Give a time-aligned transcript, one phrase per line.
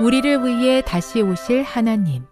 [0.00, 2.24] 우리를 위해 다시 오실 하나님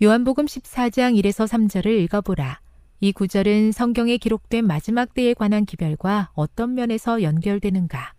[0.00, 2.60] 요한복음 14장 1에서 3절을 읽어보라.
[3.00, 8.14] 이 구절은 성경에 기록된 마지막 때에 관한 기별과 어떤 면에서 연결되는가?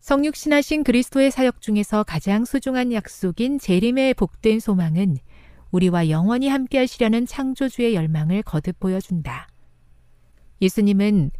[0.00, 5.18] 성육신하신 그리스도의 사역 중에서 가장 소중한 약속인 재림의 복된 소망은
[5.70, 9.48] 우리와 영원히 함께 하시려는 창조주의 열망을 거듭 보여준다.
[10.62, 11.30] 예수님은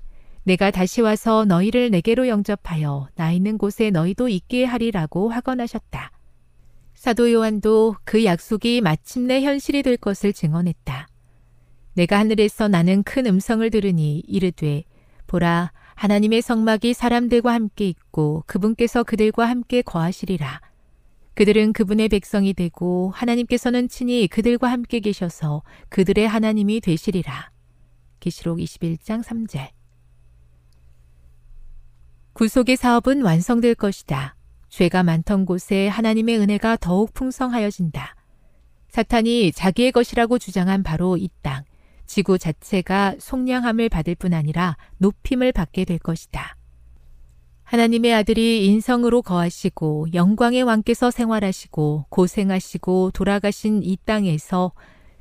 [0.46, 6.12] 내가 다시 와서 너희를 내게로 영접하여 나 있는 곳에 너희도 있게 하리라고 확언하셨다.
[6.94, 11.08] 사도 요한도 그 약속이 마침내 현실이 될 것을 증언했다.
[11.94, 14.84] 내가 하늘에서 나는 큰 음성을 들으니 이르되
[15.26, 20.60] 보라 하나님의 성막이 사람들과 함께 있고 그분께서 그들과 함께 거하시리라.
[21.34, 27.50] 그들은 그분의 백성이 되고 하나님께서는 친히 그들과 함께 계셔서 그들의 하나님이 되시리라.
[28.20, 29.75] 계시록 21장 3절
[32.36, 34.36] 구속의 사업은 완성될 것이다.
[34.68, 38.14] 죄가 많던 곳에 하나님의 은혜가 더욱 풍성하여진다.
[38.90, 41.64] 사탄이 자기의 것이라고 주장한 바로 이 땅,
[42.04, 46.58] 지구 자체가 속량함을 받을 뿐 아니라 높임을 받게 될 것이다.
[47.64, 54.72] 하나님의 아들이 인성으로 거하시고 영광의 왕께서 생활하시고 고생하시고 돌아가신 이 땅에서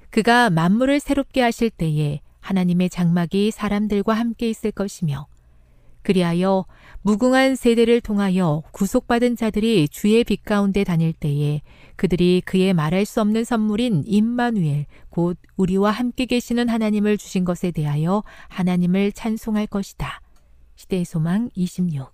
[0.10, 5.28] 그가 만물을 새롭게 하실 때에 하나님의 장막이 사람들과 함께 있을 것이며
[6.06, 6.66] 그리하여
[7.02, 11.62] 무궁한 세대를 통하여 구속받은 자들이 주의 빛 가운데 다닐 때에
[11.96, 18.24] 그들이 그의 말할 수 없는 선물인 임마누엘 곧 우리와 함께 계시는 하나님을 주신 것에 대하여
[18.48, 20.22] 하나님을 찬송할 것이다.
[20.76, 22.14] 시대의 소망 26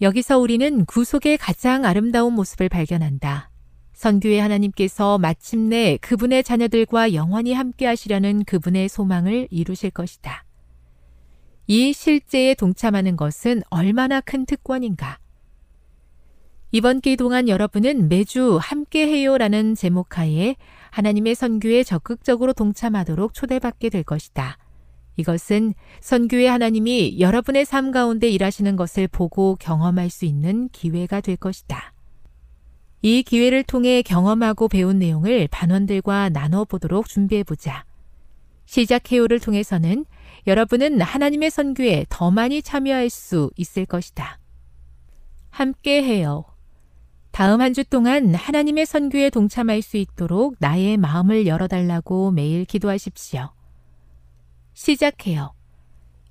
[0.00, 3.50] 여기서 우리는 구속의 가장 아름다운 모습을 발견한다.
[3.92, 10.44] 선교의 하나님께서 마침내 그분의 자녀들과 영원히 함께 하시려는 그분의 소망을 이루실 것이다.
[11.66, 15.18] 이 실제에 동참하는 것은 얼마나 큰 특권인가.
[16.70, 20.56] 이번 기 동안 여러분은 매주 함께 해요라는 제목 하에
[20.90, 24.58] 하나님의 선교에 적극적으로 동참하도록 초대받게 될 것이다.
[25.16, 31.92] 이것은 선교의 하나님이 여러분의 삶 가운데 일하시는 것을 보고 경험할 수 있는 기회가 될 것이다.
[33.02, 37.84] 이 기회를 통해 경험하고 배운 내용을 반원들과 나눠보도록 준비해보자.
[38.66, 40.04] 시작 해요를 통해서는
[40.46, 44.38] 여러분은 하나님의 선교에 더 많이 참여할 수 있을 것이다.
[45.50, 46.44] 함께 해요.
[47.32, 53.50] 다음 한 주 동안 하나님의 선교에 동참할 수 있도록 나의 마음을 열어달라고 매일 기도하십시오.
[54.72, 55.52] 시작해요.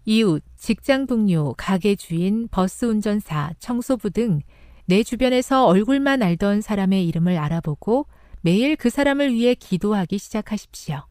[0.06, 4.41] 이웃, 직장 동료, 가게 주인, 버스 운전사, 청소부 등
[4.88, 8.06] 내 주변에서 얼굴만 알던 사람의 이름을 알아보고
[8.41, 11.07] 매일 그 사람을 위해 기도하기 시작하십시오.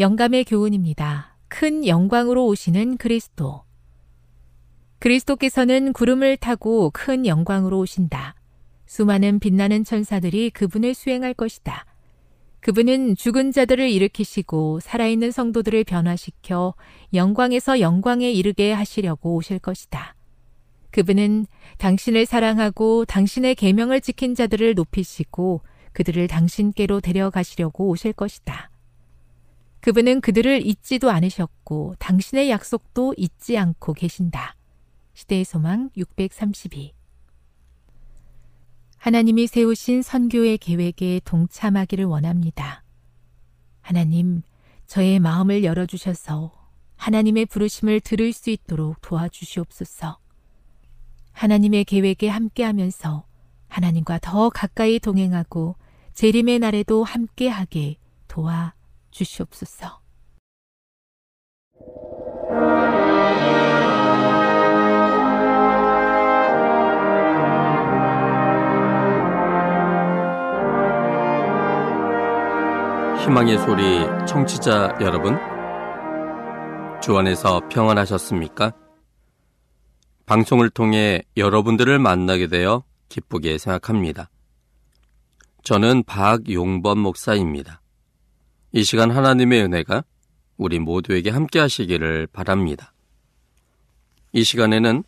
[0.00, 1.36] 영감의 교훈입니다.
[1.48, 3.64] 큰 영광으로 오시는 그리스도.
[5.00, 8.36] 그리스도께서는 구름을 타고 큰 영광으로 오신다.
[8.86, 11.84] 수많은 빛나는 천사들이 그분을 수행할 것이다.
[12.60, 16.74] 그분은 죽은 자들을 일으키시고 살아있는 성도들을 변화시켜
[17.12, 20.14] 영광에서 영광에 이르게 하시려고 오실 것이다.
[20.92, 21.46] 그분은
[21.78, 25.62] 당신을 사랑하고 당신의 계명을 지킨 자들을 높이시고
[25.92, 28.70] 그들을 당신께로 데려가시려고 오실 것이다.
[29.88, 34.54] 그분은 그들을 잊지도 않으셨고 당신의 약속도 잊지 않고 계신다.
[35.14, 36.92] 시대의 소망 632
[38.98, 42.84] 하나님이 세우신 선교의 계획에 동참하기를 원합니다.
[43.80, 44.42] 하나님,
[44.86, 46.52] 저의 마음을 열어주셔서
[46.96, 50.18] 하나님의 부르심을 들을 수 있도록 도와주시옵소서.
[51.32, 53.24] 하나님의 계획에 함께하면서
[53.68, 55.76] 하나님과 더 가까이 동행하고
[56.12, 57.96] 재림의 날에도 함께하게
[58.26, 58.74] 도와
[59.18, 60.00] 주시옵소서.
[73.24, 75.36] 희망의 소리 청취자 여러분,
[77.02, 78.72] 주 안에서 평안하셨습니까?
[80.26, 84.30] 방송을 통해 여러분들을 만나게 되어 기쁘게 생각합니다.
[85.64, 87.82] 저는 박용범 목사입니다.
[88.72, 90.04] 이 시간 하나님의 은혜가
[90.58, 92.92] 우리 모두에게 함께 하시기를 바랍니다.
[94.32, 95.04] 이 시간에는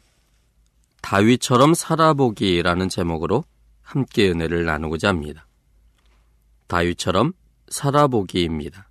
[1.02, 3.44] 다윗처럼 살아보기라는 제목으로
[3.82, 5.46] 함께 은혜를 나누고자 합니다.
[6.68, 7.32] 다윗처럼
[7.68, 8.88] 살아보기입니다.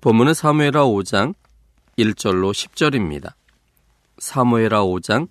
[0.00, 1.34] 본문은 사무에라 5장
[1.98, 3.34] 1절로 10절입니다.
[4.18, 5.28] 사무에라 5장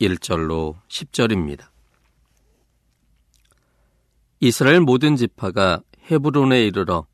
[0.00, 1.66] 1절로 10절입니다.
[4.40, 5.80] 이스라엘 모든 지파가
[6.10, 7.06] 헤브론에 이르러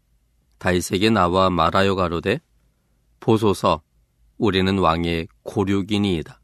[0.60, 2.38] 다윗에게 나와 말하여 가로되
[3.18, 3.80] 보소서
[4.36, 6.38] 우리는 왕의 고륙이니이다.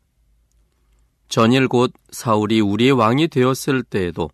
[1.28, 4.30] 전일 곧 사울이 우리의 왕이 되었을 때에도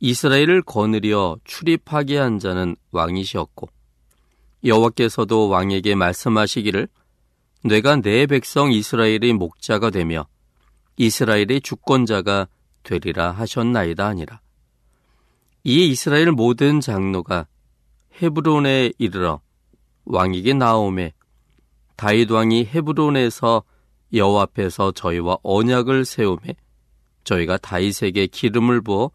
[0.00, 3.68] 이스라엘을 거느려 출입하게 한 자는 왕이시었고
[4.64, 6.88] 여호와께서도 왕에게 말씀하시기를
[7.64, 10.26] 내가 내 백성 이스라엘의 목자가 되며
[10.96, 12.48] 이스라엘의 주권자가
[12.82, 14.40] 되리라 하셨나이다 아니라
[15.64, 17.46] 이 이스라엘 모든 장로가
[18.20, 19.40] 헤브론에 이르러
[20.04, 21.12] 왕에게 나오매
[21.96, 23.62] 다윗 왕이 헤브론에서
[24.12, 26.56] 여호와 앞에서 저희와 언약을 세우매
[27.24, 29.10] 저희가 다윗에게 기름을 부어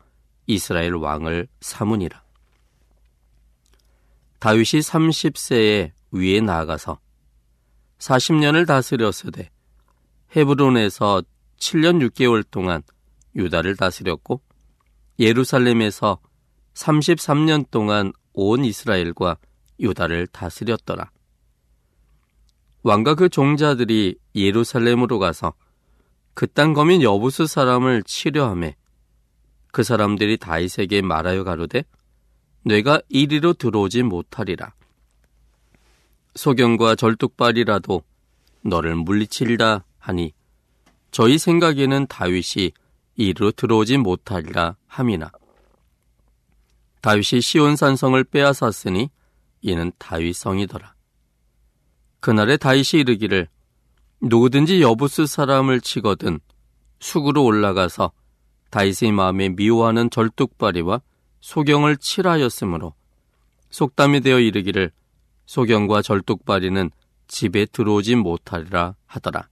[0.48, 2.22] 이스라엘 왕을 삼으니라.
[4.40, 7.00] 다윗이 30세에 위에 나아가서
[8.00, 9.50] 40년을 다스렸으되
[10.36, 11.22] 헤브론에서
[11.60, 12.82] 7년 6개월 동안
[13.36, 14.42] 유다를 다스렸고
[15.20, 16.20] 예루살렘에서
[16.74, 19.38] 33년 동안 온 이스라엘과
[19.80, 21.12] 유다를 다스렸더라.
[22.84, 25.54] 왕과 그 종자들이 예루살렘으로 가서
[26.34, 28.76] 그 땅 거민 여부스 사람을 치료함에
[29.72, 31.84] 그 사람들이 다윗에게 말하여 가로되
[32.64, 34.74] 뇌가 이리로 들어오지 못하리라.
[36.36, 38.04] 소경과 절뚝발이라도
[38.64, 40.34] 너를 물리치리라 하니
[41.12, 42.72] 저희 생각에는 다윗이
[43.16, 45.32] 이리로 들어오지 못하리라 함이나
[47.02, 49.10] 다윗이 시온산성을 빼앗았으니
[49.62, 50.94] 이는 다윗성이더라.
[52.20, 53.48] 그날에 다윗이 이르기를
[54.22, 56.40] 누구든지 여부스 사람을 치거든
[57.00, 58.12] 숙으로 올라가서
[58.70, 61.02] 다윗의 마음에 미워하는 절뚝발이와
[61.42, 62.94] 소경을 칠하였으므로
[63.72, 64.92] 속담이 되어 이르기를
[65.48, 66.92] 소경과 절뚝발이는
[67.28, 69.50] 집에 들어오지 못하리라 하더라.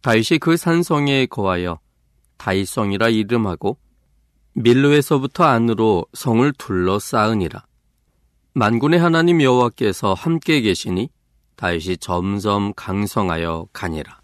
[0.00, 1.78] 다윗이 그 산성에 거하여
[2.38, 3.78] 다윗성이라 이름하고
[4.54, 7.64] 밀로에서부터 안으로 성을 둘러 쌓으니라.
[8.54, 11.10] 만군의 하나님 여호와께서 함께 계시니
[11.56, 14.20] 다윗이 점점 강성하여 가니라.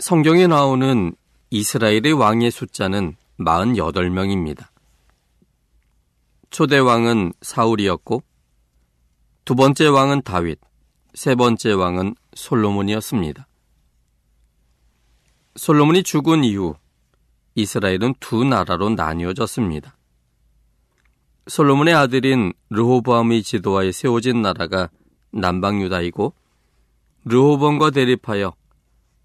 [0.00, 1.14] 성경에 나오는
[1.50, 4.66] 이스라엘의 왕의 숫자는 48명입니다.
[6.50, 8.22] 초대 왕은 사울이었고
[9.44, 10.58] 두 번째 왕은 다윗,
[11.14, 13.46] 세 번째 왕은 솔로몬이었습니다.
[15.56, 16.74] 솔로몬이 죽은 이후
[17.54, 19.96] 이스라엘은 두 나라로 나뉘어졌습니다.
[21.46, 24.88] 솔로몬의 아들인 르호보암의 지도하에 세워진 나라가
[25.30, 26.34] 남방 유다이고
[27.26, 28.54] 르호범과 대립하여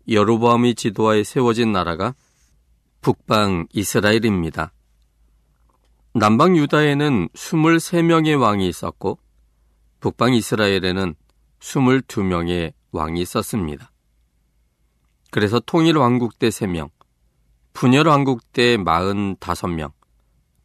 [0.07, 2.13] 여로보암의 지도하에 세워진 나라가
[3.01, 4.73] 북방 이스라엘입니다.
[6.13, 9.19] 남방 유다에는 23명의 왕이 있었고
[9.99, 11.15] 북방 이스라엘에는
[11.59, 13.91] 22명의 왕이 있었습니다.
[15.31, 16.89] 그래서 통일 왕국 때 3명,
[17.79, 19.93] 분열 왕국 때 45명,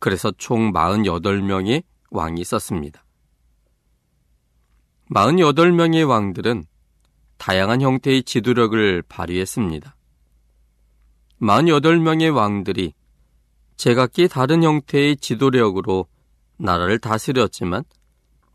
[0.01, 3.05] 그래서 총 48명의 왕이 있었습니다.
[5.13, 6.65] 48명의 왕들은
[7.39, 9.95] 다양한 형태의 지도력을 발휘했습니다.
[11.41, 12.95] 48명의 왕들이
[13.77, 16.09] 제각기 다른 형태의 지도력으로
[16.57, 17.85] 나라를 다스렸지만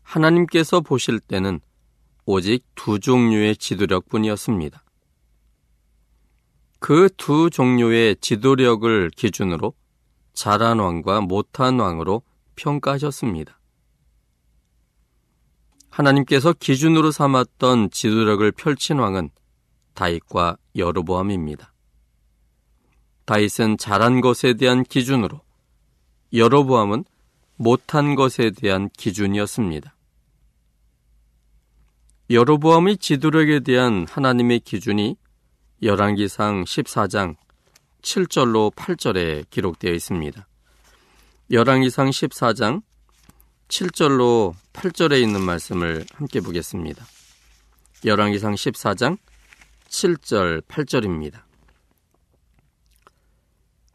[0.02, 1.60] 하나님께서 보실 때는
[2.26, 4.84] 오직 두 종류의 지도력 뿐이었습니다.
[6.80, 9.74] 그 두 종류의 지도력을 기준으로
[10.32, 12.22] 잘한 왕과 못한 왕으로
[12.56, 13.60] 평가하셨습니다.
[15.90, 19.30] 하나님께서 기준으로 삼았던 지도력을 펼친 왕은
[19.92, 21.74] 다윗과 여로보암입니다.
[23.26, 25.42] 다윗은 잘한 것에 대한 기준으로
[26.32, 27.04] 여로보암은
[27.56, 29.94] 못한 것에 대한 기준이었습니다.
[32.30, 35.16] 여로보암의 지도력에 대한 하나님의 기준이
[35.82, 37.36] 열왕기상 14장
[38.02, 40.46] 7절로 8절에 기록되어 있습니다.
[41.50, 42.82] 열왕기상 14장
[43.68, 47.02] 7절로 8절에 있는 말씀을 함께 보겠습니다.
[48.04, 49.16] 열왕기상 14장
[49.88, 51.44] 7절 8절입니다.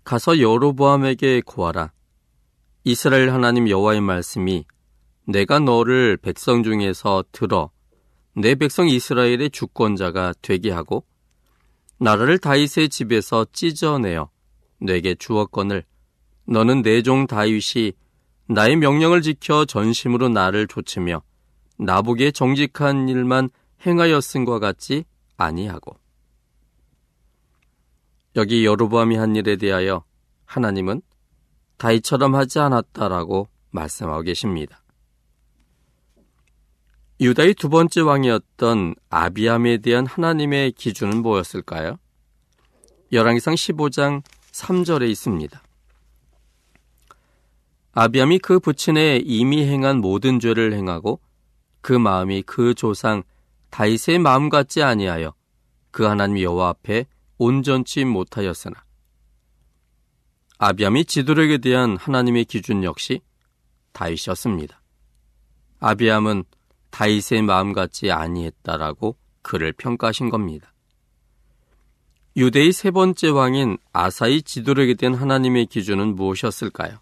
[0.04, 1.92] 가서 여로보암에게 고하라.
[2.84, 4.65] 이스라엘 하나님 여호와의 말씀이
[5.27, 7.70] 내가 너를 백성 중에서 들어
[8.36, 11.06] 내 백성 이스라엘의 주권자가 되게 하고
[12.00, 14.30] 나라를 다윗의 집에서 찢어내어
[14.80, 15.84] 내게 주었건을
[16.48, 17.94] 너는 내 종 다윗이
[18.48, 21.22] 나의 명령을 지켜 전심으로 나를 좇으며
[21.78, 23.50] 나보기에 정직한 일만
[23.86, 25.06] 행하였음과 같지
[25.38, 25.98] 아니하고
[28.36, 30.04] 여기 여로보암이 한 일에 대하여
[30.46, 31.02] 하나님은
[31.78, 34.85] 다윗처럼 하지 않았다라고 말씀하고 계십니다.
[37.22, 41.98] 유다의 두 번째 왕이었던 아비암에 대한 하나님의 기준은 뭐였을까요?
[43.14, 45.62] 열왕기상 15장 3절에 있습니다.
[47.94, 51.22] 아비암이 그 부친에 이미 행한 모든 죄를 행하고
[51.80, 53.24] 그 마음이 그 조상
[53.70, 55.34] 다윗의 마음 같지 아니하여
[55.92, 57.06] 그 하나님 여호와 앞에
[57.38, 58.84] 온전치 못하였으나
[60.58, 63.22] 아비암이 지도력에 대한 하나님의 기준 역시
[63.94, 64.82] 다윗이었습니다.
[65.80, 66.44] 아비암은
[66.96, 70.72] 다윗의 마음 같지 아니했다라고 그를 평가하신 겁니다.
[72.38, 77.00] 유대의 세 번째 왕인 아사의 지도력에 대한 하나님의 기준은 무엇이었을까요?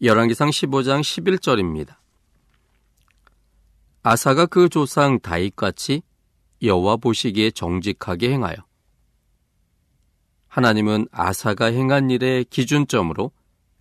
[0.00, 1.96] 열왕기상 15장 11절입니다.
[4.02, 6.00] 아사가 그 조상 다윗같이
[6.62, 8.56] 여호와 보시기에 정직하게 행하여
[10.48, 13.30] 하나님은 아사가 행한 일의 기준점으로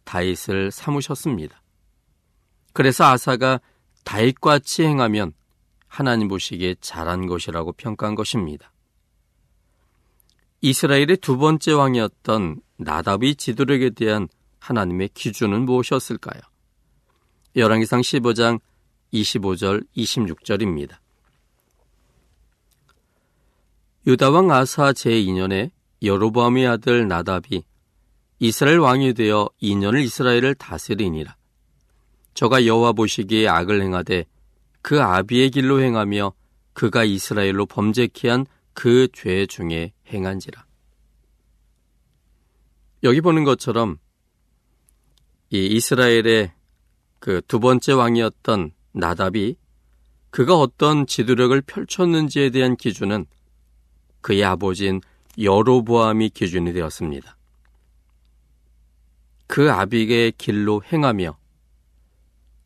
[0.03, 1.62] 다윗을 삼으셨습니다.
[2.74, 3.62] 그래서 아사가
[4.05, 5.33] 다윗같이 행하면
[5.88, 8.71] 하나님 보시기에 잘한 것이라고 평가한 것입니다.
[10.62, 14.27] 이스라엘의 두 번째 왕이었던 나답의 지도력에 대한
[14.59, 16.41] 하나님의 기준은 무엇이었을까요?
[17.55, 18.59] 열왕기상 15장
[19.13, 20.97] 25절 26절입니다.
[24.07, 25.71] 유다왕 아사 제2년에
[26.03, 27.63] 여로보암의 아들 나답이
[28.39, 31.35] 이스라엘 왕이 되어 2년을 이스라엘을 다스리니라.
[32.36, 34.25] 저가 여호와 보시기에 악을 행하되
[34.84, 36.34] 그 아비의 길로 행하며
[36.74, 40.65] 그가 이스라엘로 범죄케 한 그 죄 중에 행한지라.
[43.04, 43.98] 여기 보는 것처럼
[45.50, 46.51] 이 이스라엘의
[47.20, 49.56] 그 두 번째 왕이었던 나답이
[50.30, 53.25] 그가 어떤 지도력을 펼쳤는지에 대한 기준은
[54.22, 55.00] 그의 아버지인
[55.39, 57.38] 여로보암이 기준이 되었습니다.
[59.48, 61.38] 그 아비의 길로 행하며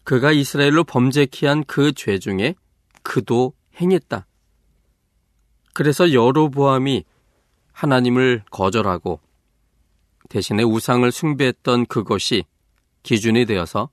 [0.04, 2.56] 그가 이스라엘로 범죄케 한 그 죄 중에
[3.04, 4.26] 그도 행했다.
[5.74, 7.06] 그래서 여로보암이
[7.72, 9.20] 하나님을 거절하고
[10.30, 12.44] 대신에 우상을 숭배했던 그것이
[13.04, 13.90] 기준이 되어서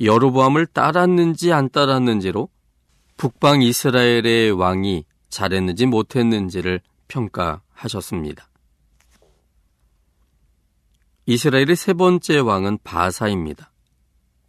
[0.00, 2.48] 여로보암을 따랐는지 안 따랐는지로
[3.16, 8.48] 북방 이스라엘의 왕이 잘했는지 못했는지를 평가하셨습니다.
[11.26, 13.71] 이스라엘의 세 번째 왕은 바사입니다.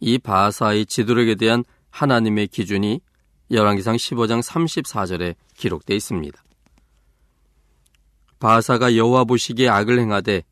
[0.06, 3.00] 이 바사의 지도력에 대한 하나님의 기준이
[3.50, 6.44] 열왕기상 15장 34절에 기록되어 있습니다.
[8.38, 10.42] 바사가 여호와 보시기에 악을 행하되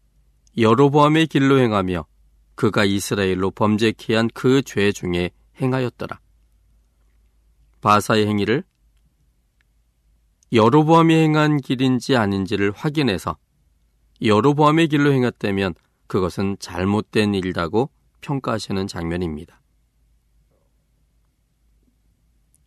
[0.56, 2.06] 여로보암의 길로 행하며
[2.54, 5.30] 그가 이스라엘로 범죄케 한 그 죄 중에
[5.60, 6.18] 행하였더라.
[7.82, 8.64] 바사의 행위를
[10.54, 13.36] 여로보암이 행한 길인지 아닌지를 확인해서
[14.22, 15.74] 여로보암의 길로 행했다면
[16.06, 17.90] 그것은 잘못된 일이라고
[18.22, 19.60] 평가하시는 장면입니다.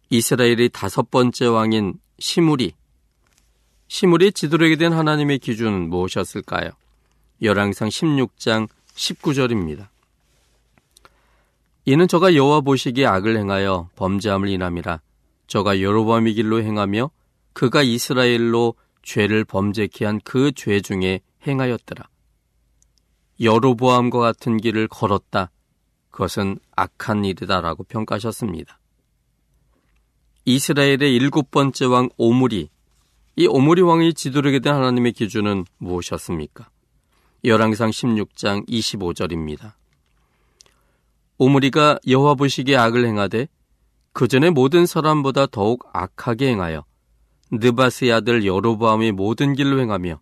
[0.10, 2.74] 이스라엘의 다섯 번째 왕인 시므리
[3.88, 6.72] 시므리의 지도력에 대한 하나님의 기준은 무엇이었을까요?
[7.42, 9.88] 열왕상 16장 19절입니다.
[11.86, 15.02] 이는 저가 여호와 보시기에 악을 행하여 범죄함을 인함이라
[15.48, 17.12] 저가 여로보암의 길로 행하며
[17.54, 22.08] 그가 이스라엘로 죄를 범죄케 한 그 죄 중에 행하였더라.
[23.40, 25.52] 여로보암과 같은 길을 걸었다.
[26.12, 28.80] 그것은 악한 일이다라고 평가하셨습니다.
[30.46, 32.70] 이스라엘의 일곱 번째 왕 오므리,
[33.36, 36.70] 이 오므리 왕의 지도력에 대한 하나님의 기준은 무엇이었습니까?
[37.44, 39.74] 열왕상 16장 25절입니다.
[41.38, 43.48] 오므리가 여호와 보시기에 악을 행하되
[44.14, 46.86] 그 전에 모든 사람보다 더욱 악하게 행하여
[47.52, 50.20] 느밧의 아들 여로보암의 모든 길로 행하며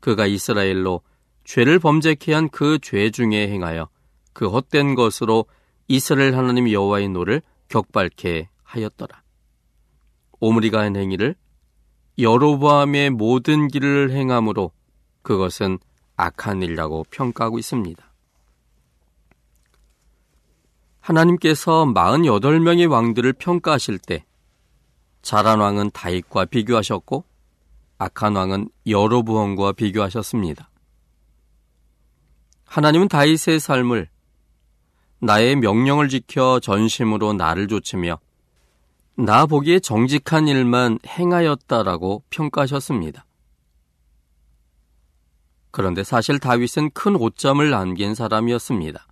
[0.00, 1.00] 그가 이스라엘로
[1.44, 3.88] 죄를 범죄케 한 그 죄 중에 행하여
[4.32, 5.46] 그 헛된 것으로
[5.88, 9.22] 이스라엘 하나님 여호와의 노를 격발케 하였더라.
[10.40, 11.34] 오므리가 한 행위를
[12.18, 14.70] 여로보암의 모든 길을 행함으로
[15.22, 15.78] 그것은
[16.16, 18.04] 악한 일이라고 평가하고 있습니다.
[21.00, 24.24] 하나님께서 48명의 왕들을 평가하실 때
[25.22, 27.24] 잘한 왕은 다윗과 비교하셨고
[27.98, 30.68] 악한 왕은 여로보암과 비교하셨습니다.
[32.72, 34.08] 하나님은 다윗의 삶을
[35.18, 38.18] 나의 명령을 지켜 전심으로 나를 좇으며
[39.14, 43.26] 나 보기에 정직한 일만 행하였다라고 평가하셨습니다.
[45.70, 49.06] 그런데 사실 다윗은 큰 오점을 남긴 사람이었습니다.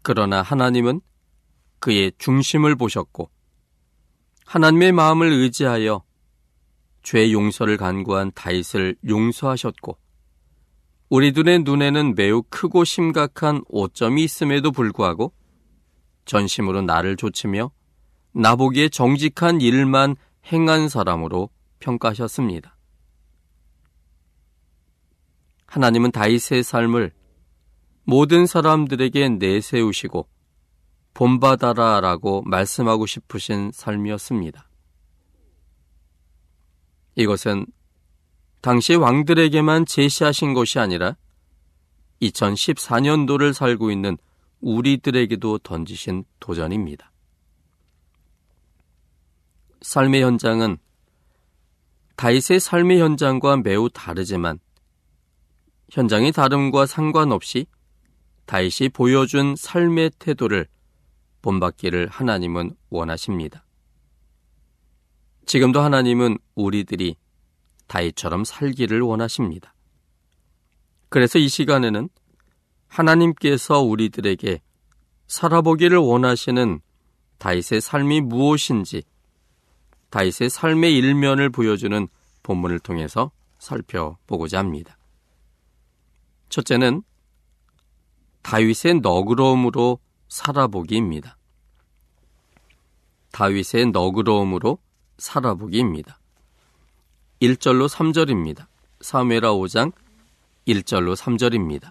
[0.00, 1.02] 그러나 하나님은
[1.80, 3.28] 그의 중심을 보셨고
[4.46, 6.02] 하나님의 마음을 의지하여
[7.02, 10.01] 죄 용서를 간구한 다윗을 용서하셨고
[11.12, 15.34] 우리들의 눈에는 매우 크고 심각한 오점이 있음에도 불구하고
[16.24, 17.70] 전심으로 나를 좇으며
[18.32, 20.16] 나보기에 정직한 일만
[20.50, 22.78] 행한 사람으로 평가하셨습니다.
[25.66, 27.12] 하나님은 다윗의 삶을
[28.04, 30.26] 모든 사람들에게 내세우시고
[31.12, 34.66] 본받아라 라고 말씀하고 싶으신 삶이었습니다.
[37.16, 37.66] 이것은
[38.62, 41.16] 당시 왕들에게만 제시하신 것이 아니라
[42.22, 44.16] 2014년도를 살고 있는
[44.60, 47.10] 우리들에게도 던지신 도전입니다.
[49.80, 50.78] 삶의 현장은
[52.14, 54.60] 다윗의 삶의 현장과 매우 다르지만
[55.90, 57.66] 현장의 다름과 상관없이
[58.46, 60.68] 다윗이 보여준 삶의 태도를
[61.42, 63.64] 본받기를 하나님은 원하십니다.
[65.46, 67.16] 지금도 하나님은 우리들이
[67.92, 69.74] 다윗처럼 살기를 원하십니다.
[71.10, 72.08] 그래서 이 시간에는
[72.88, 74.62] 하나님께서 우리들에게
[75.26, 76.80] 살아보기를 원하시는
[77.36, 79.02] 다윗의 삶이 무엇인지
[80.08, 82.08] 다윗의 삶의 일면을 보여주는
[82.42, 84.96] 본문을 통해서 살펴보고자 합니다.
[86.48, 87.02] 첫째는
[88.40, 91.36] 다윗의 너그러움으로 살아보기입니다.
[93.32, 94.78] 다윗의 너그러움으로
[95.18, 96.21] 살아보기입니다.
[97.42, 98.68] 1절로 3절입니다.
[99.00, 99.92] 사무엘하 5장
[100.68, 101.90] 1절로 3절입니다.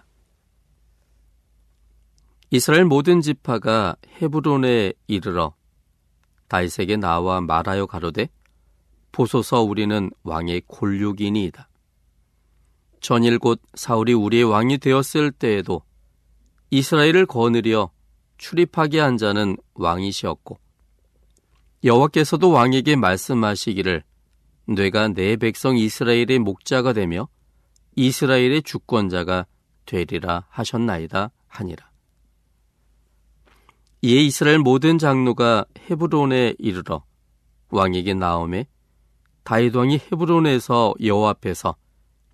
[2.48, 5.54] 이스라엘 모든 지파가 헤브론에 이르러
[6.48, 8.30] 다윗에게 나와 말하여 가로되
[9.12, 11.68] 보소서 우리는 왕의 골육이니이다.
[13.02, 15.82] 전일 곧 사울이 우리의 왕이 되었을 때에도
[16.70, 17.90] 이스라엘을 거느려
[18.38, 20.58] 출입하게 한 자는 왕이시었고
[21.84, 24.02] 여호와께서도 왕에게 말씀하시기를
[24.74, 27.28] 뇌가 내 백성 이스라엘의 목자가 되며
[27.96, 29.46] 이스라엘의 주권자가
[29.86, 31.90] 되리라 하셨나이다 하니라.
[34.02, 37.04] 이에 이스라엘 모든 장로가 헤브론에 이르러
[37.70, 38.66] 왕에게 나오매
[39.44, 41.76] 다윗 왕이 헤브론에서 여호와 앞에서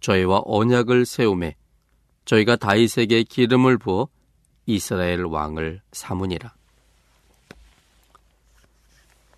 [0.00, 1.56] 저희와 언약을 세우매
[2.24, 4.08] 저희가 다윗에게 기름을 부어
[4.66, 6.54] 이스라엘 왕을 삼으니라.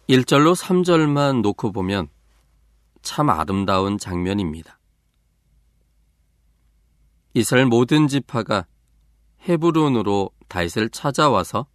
[0.09, 2.09] 1절로 3절만 놓고 보면
[3.03, 4.79] 참 아름다운 장면입니다.
[7.35, 8.67] 이스라엘 모든 지파가
[9.49, 11.67] 헤브론으로 다윗을 찾아와서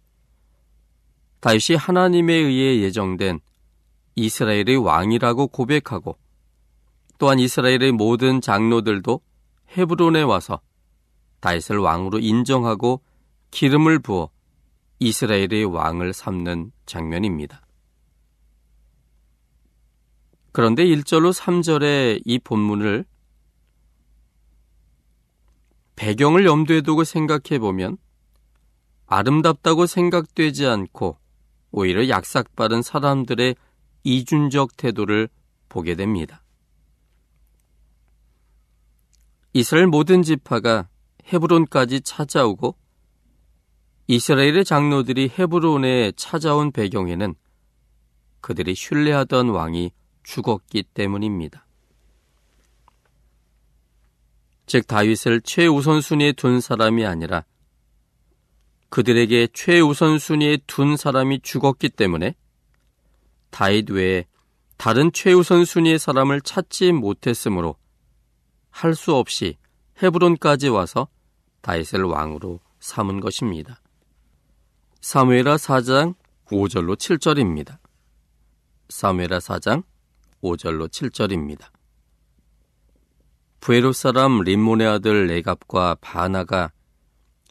[1.40, 3.40] 다윗이 하나님에 의해 예정된
[4.14, 6.18] 이스라엘의 왕이라고 고백하고
[7.18, 9.20] 또한 이스라엘의 모든 장로들도
[9.76, 10.60] 헤브론에 와서
[11.40, 13.02] 다윗을 왕으로 인정하고
[13.50, 14.30] 기름을 부어
[14.98, 17.65] 이스라엘의 왕을 삼는 장면입니다.
[20.56, 23.04] 그런데 1절로 3절의 이 본문을
[25.96, 27.98] 배경을 염두에 두고 생각해 보면
[29.04, 31.18] 아름답다고 생각되지 않고
[31.72, 33.54] 오히려 약삭빠른 사람들의
[34.04, 35.28] 이준적 태도를
[35.68, 36.42] 보게 됩니다.
[39.52, 40.88] 이스라엘 모든 지파가
[41.34, 42.76] 헤브론까지 찾아오고
[44.06, 47.34] 이스라엘의 장로들이 헤브론에 찾아온 배경에는
[48.40, 49.92] 그들이 신뢰하던 왕이
[50.26, 51.64] 죽었기 때문입니다.
[54.66, 57.44] 즉 다윗을 최우선순위에 둔 사람이 아니라
[58.88, 62.34] 그들에게 최우선순위에 둔 사람이 죽었기 때문에
[63.50, 64.26] 다윗 외에
[64.76, 67.76] 다른 최우선순위의 사람을 찾지 못했으므로
[68.70, 69.56] 할 수 없이
[70.02, 71.08] 헤브론까지 와서
[71.62, 73.80] 다윗을 왕으로 삼은 것입니다.
[75.00, 76.14] 사무엘하 4장
[76.46, 77.78] 5절로 7절입니다.
[78.90, 79.84] 사무엘하 4장
[80.46, 81.70] 5절로 7절입니다.
[83.60, 86.70] 부에롯 사람 림몬의 아들 레갑과 바나가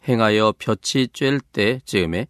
[0.08, 2.28] 행하여 볕이 쬐을 때 즈음에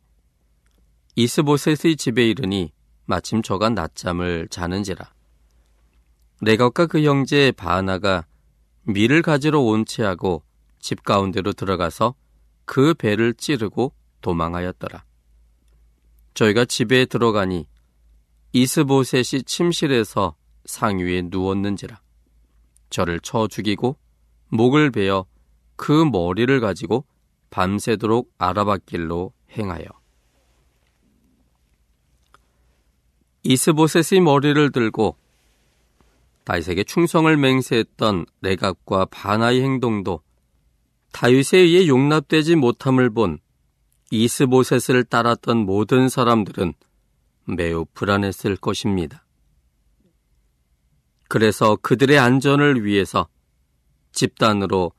[1.15, 2.71] 이스보셋의 집에 이르니
[3.05, 5.13] 마침 저가 낮잠을 자는지라.
[6.41, 8.25] 레갑과 그 형제 바나가
[8.83, 10.43] 밀을 가지러 온 채하고
[10.79, 12.15] 집 가운데로 들어가서
[12.65, 15.05] 그 배를 찌르고 도망하였더라.
[16.33, 17.67] 저희가 집에 들어가니
[18.51, 21.99] 이스보셋이 침실에서 상위에 누웠는지라.
[22.89, 23.97] 저를 쳐 죽이고
[24.49, 25.25] 목을 베어
[25.75, 27.05] 그 머리를 가지고
[27.49, 29.85] 밤새도록 아라밧길로 행하여
[33.43, 35.17] 이스보셋의 머리를 들고
[36.45, 40.21] 다윗에게 충성을 맹세했던 레갑과 바나의 행동도
[41.11, 43.39] 다윗에 의해 용납되지 못함을 본
[44.11, 46.73] 이스보셋을 따랐던 모든 사람들은
[47.45, 49.24] 매우 불안했을 것입니다.
[51.35, 53.27] 그래서 그들의 안전을 위해서
[54.13, 54.93] 집단으로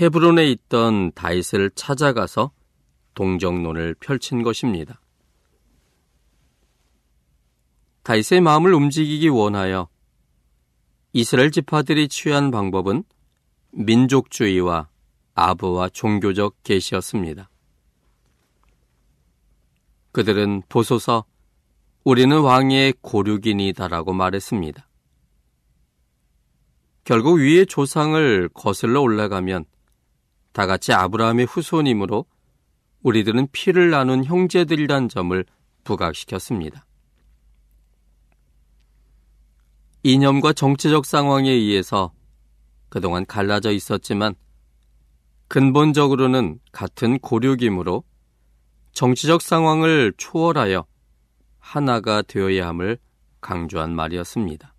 [0.00, 2.50] 헤브론에 있던 다윗을 찾아가서
[3.12, 5.02] 동정론을 펼친 것입니다.
[8.04, 9.90] 다윗의 마음을 움직이기 원하여
[11.12, 13.04] 이스라엘 지파들이 취한 방법은
[13.72, 14.88] 민족주의와
[15.34, 17.50] 아부와 종교적 계시였습니다.
[20.12, 21.26] 그들은 보소서
[22.02, 24.85] 우리는 왕의 고륙인이다라고 말했습니다.
[27.06, 29.64] 결국 위의 조상을 거슬러 올라가면
[30.52, 32.26] 다 같이 아브라함의 후손이므로
[33.04, 35.44] 우리들은 피를 나눈 형제들이란 점을
[35.84, 36.84] 부각시켰습니다.
[40.02, 42.12] 이념과 정치적 상황에 의해서
[42.88, 44.34] 그동안 갈라져 있었지만
[45.46, 48.02] 근본적으로는 같은 고륙이므로
[48.94, 50.84] 정치적 상황을 초월하여
[51.60, 52.98] 하나가 되어야 함을
[53.40, 54.75] 강조한 말이었습니다.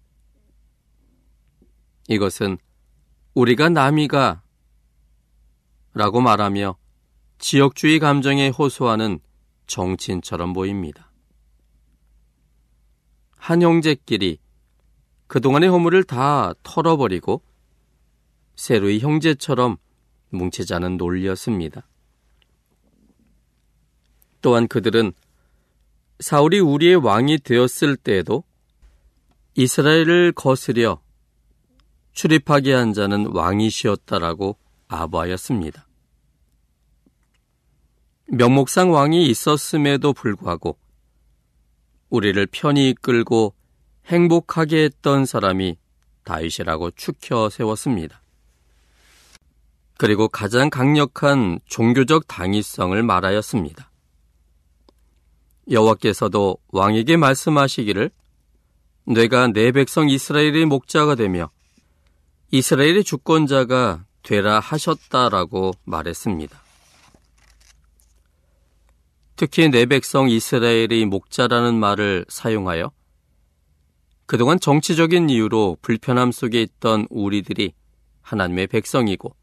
[2.08, 2.58] 이것은
[3.34, 4.41] 우리가 남이가
[5.93, 6.78] 라고 말하며
[7.39, 9.20] 지역주의 감정에 호소하는
[9.67, 11.12] 정치인처럼 보입니다.
[13.36, 14.39] 한 형제끼리
[15.28, 17.41] 그동안의 허물을 다 털어버리고
[18.56, 19.78] 새로이 형제처럼
[20.30, 21.88] 뭉치자는 논리였습니다.
[24.41, 25.13] 또한 그들은
[26.20, 28.43] 사울이 우리의 왕이 되었을 때에도
[29.56, 31.02] 이스라엘을 거스려
[32.17, 35.88] 출입하게 한 자는 왕이시었다라고 아부하였습니다.
[38.30, 40.80] 명목상 왕이 있었음에도 불구하고
[42.10, 43.53] 우리를 편히 이끌고
[44.08, 45.77] 행복하게 했던 사람이
[46.23, 48.23] 다윗이라고 추켜 세웠습니다.
[49.99, 53.91] 그리고 가장 강력한 종교적 당위성을 말하였습니다.
[55.69, 58.10] 여호와께서도 왕에게 말씀하시기를
[59.06, 61.51] 내가 내 백성 이스라엘의 목자가 되며
[62.49, 66.62] 이스라엘의 주권자가 되라 하셨다라고 말했습니다.
[69.36, 72.91] 특히 내 백성 이스라엘의 목자라는 말을 사용하여
[74.25, 77.73] 그동안 정치적인 이유로 불편함 속에 있던 우리들이
[78.21, 79.36] 하나님의 백성이고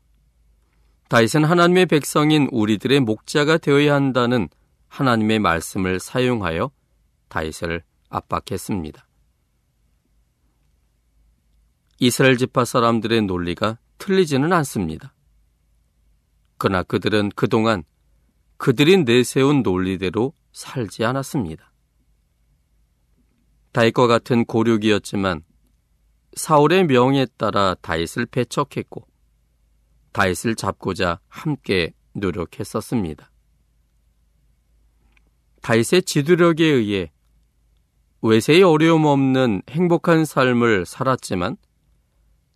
[1.09, 4.49] 다윗은 하나님의 백성인 우리들의 목자가 되어야 한다는
[4.89, 6.71] 하나님의 말씀을 사용하여
[7.29, 9.07] 다윗을 압박했습니다.
[12.07, 15.15] 이스라엘 지파 사람들의 논리가 틀리지는 않습니다.
[16.59, 17.83] 그러나 그들은 그동안
[18.59, 21.73] 그들이 내세운 논리대로 살지 않았습니다.
[23.73, 25.45] 다윗과 같은 고륙이었지만
[26.35, 29.09] 사울의 명에 따라 다윗을 배척했고
[30.13, 33.31] 다윗을 잡고자 함께 노력했었습니다.
[35.63, 37.11] 다윗의 지도력에 의해
[38.21, 41.57] 외세의 어려움 없는 행복한 삶을 살았지만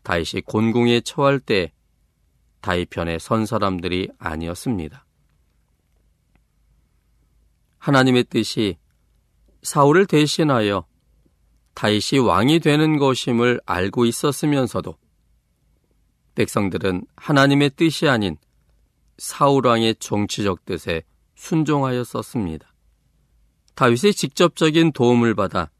[0.02, 1.72] 다윗이 곤궁에 처할 때
[2.60, 5.04] 다윗 편에 선 사람들이 아니었습니다.
[7.78, 8.76] 하나님의 뜻이
[9.62, 10.86] 사울을 대신하여
[11.74, 14.96] 다윗이 왕이 되는 것임을 알고 있었으면서도
[16.34, 18.36] 백성들은 하나님의 뜻이 아닌
[19.16, 21.02] 사울 왕의 정치적 뜻에
[21.34, 22.72] 순종하였었습니다.
[23.74, 25.70] 다윗의 직접적인 도움을 받아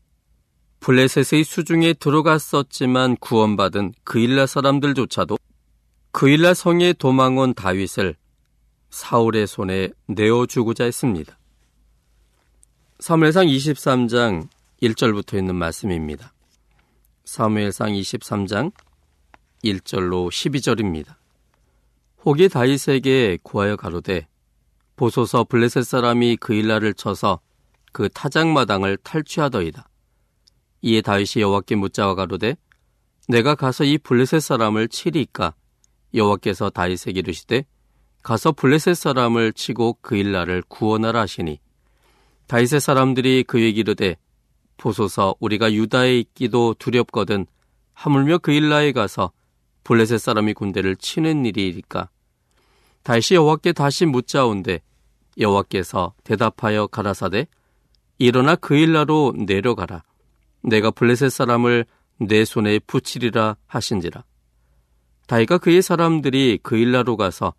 [0.81, 5.39] 블레셋의 수중에 들어갔었지만 구원받은 그일라 사람들조차도
[6.13, 8.17] 그일라 성에 도망온 다윗을
[8.91, 11.39] 사울의 손에 내어주고자 했습니다.
[13.01, 14.49] 사무엘상 23장
[14.83, 16.33] 1절부터 있는 말씀입니다.
[17.25, 18.73] 사무엘상 23장
[19.65, 21.15] 1절로 12절입니다.
[22.25, 24.27] 혹이 다윗에게 구하여 가로되
[24.97, 27.41] 보소서 블레셋 사람이 그일라를 쳐서
[27.93, 29.89] 그 타작마당을 탈취하더이다.
[30.83, 32.57] 이에 다윗이 여호와께 묻자와 가로되
[33.29, 35.55] 내가 가서 이 블레셋 사람을 치리까?
[36.15, 37.67] 여호와께서 다윗에게 이르시되
[38.23, 41.61] 가서 블레셋 사람을 치고 그일라를 구원하라 하시니.
[42.47, 44.17] 다윗의 사람들이 그에게 이르되
[44.77, 47.47] 보소서 우리가 유다에 있기도 두렵거든
[47.93, 49.33] 하물며 그일라에 가서
[49.85, 52.09] 블레셋 사람이 군대를 치는 일이니까?
[53.03, 54.81] 다시 여호와께 다시 묻자온데
[55.39, 57.47] 여호와께서 대답하여 가라사대
[58.19, 60.03] 일어나 그일라로 내려가라
[60.63, 61.87] 내가 블레셋 사람을
[62.21, 64.25] 내 손에 붙이리라 하신지라
[65.27, 67.55] 다이가 그의 사람들이 그일라로 가서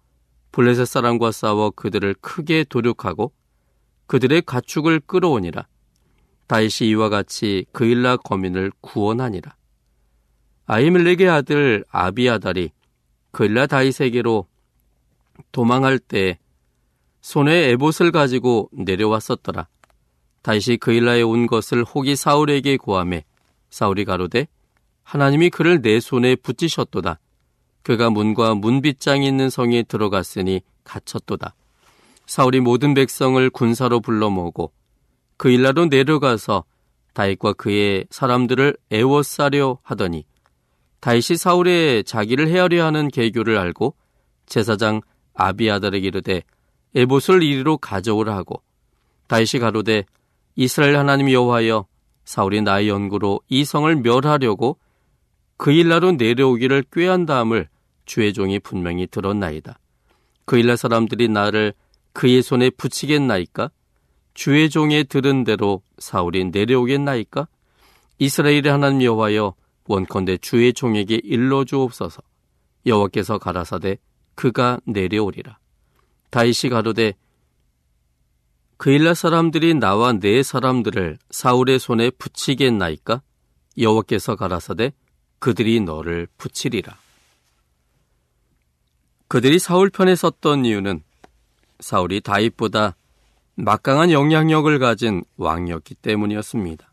[0.52, 3.32] 블레셋 사람과 싸워 그들을 크게 도륙하고
[4.08, 5.68] 그들의 가축을 끌어오니라
[6.50, 9.56] 다윗이 이와 같이 그일라 거민을 구원하니라.
[10.66, 12.72] 아이멜렉의 아들 아비아달이
[13.32, 14.48] 그일라 다윗에게로
[15.52, 16.40] 도망할 때
[17.22, 19.68] 손에 에봇을 가지고 내려왔었더라.
[20.41, 23.25] 다윗이 그일라에 온 것을 혹이 사울에게 고함해
[23.69, 24.47] 사울이 가로되
[25.04, 27.19] 하나님이 그를 내 손에 붙이셨도다.
[27.82, 31.56] 그가 문과 문빗장이 있는 성에 들어갔으니 갇혔도다.
[32.25, 34.71] 사울이 모든 백성을 군사로 불러 모으고
[35.38, 36.63] 그 일라로 내려가서
[37.13, 40.25] 다윗과 그의 사람들을 애워싸려 하더니
[40.99, 43.95] 다윗이 사울의 자기를 헤아려 하는 계교를 알고
[44.45, 45.02] 제사장
[45.34, 46.43] 아비아달에게 이르되
[46.95, 48.62] 에봇을 이리로 가져오라 하고
[49.28, 50.06] 다윗이 가로되
[50.56, 51.86] 이스라엘 하나님 여호와여
[52.26, 54.78] 사울이 나의 연구로 이 성을 멸하려고
[55.58, 57.68] 그 일라로 내려오기를 꾀한 다음을
[58.06, 59.80] 주의 종이 분명히 들었나이다.
[60.46, 61.74] 그 일라 사람들이 나를
[62.14, 63.70] 그의 손에 붙이겠나이까?
[64.34, 67.48] 주의 종의 들은 대로 사울이 내려오겠나이까?
[68.20, 69.54] 이스라엘의 하나님 여호와여
[69.88, 72.22] 원컨대 주의 종에게 일러 주옵소서.
[72.86, 73.98] 여호와께서 가라사대
[74.36, 75.58] 그가 내려오리라.
[76.30, 77.14] 다윗이 가로되
[78.80, 83.22] 그일라 사람들이 나와 내 사람들을 사울의 손에 붙이겠나이까?
[83.78, 84.94] 여호와께서 가라사대
[85.39, 86.98] 그들이 너를 붙이리라.
[89.28, 91.04] 그들이 사울 편에 섰던 이유는
[91.82, 92.96] 사울이 다윗보다
[93.56, 96.89] 막강한 영향력을 가진 왕이었기 때문이었습니다.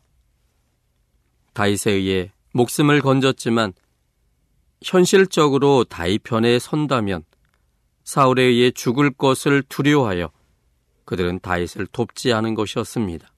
[1.53, 3.71] 다윗에 의해 목숨을 건졌지만
[4.83, 7.23] 현실적으로 다윗 편에 선다면
[8.03, 10.31] 사울에 의해 죽을 것을 두려워하여
[11.07, 13.31] 그들은 다윗을 돕지 않은 것이었습니다.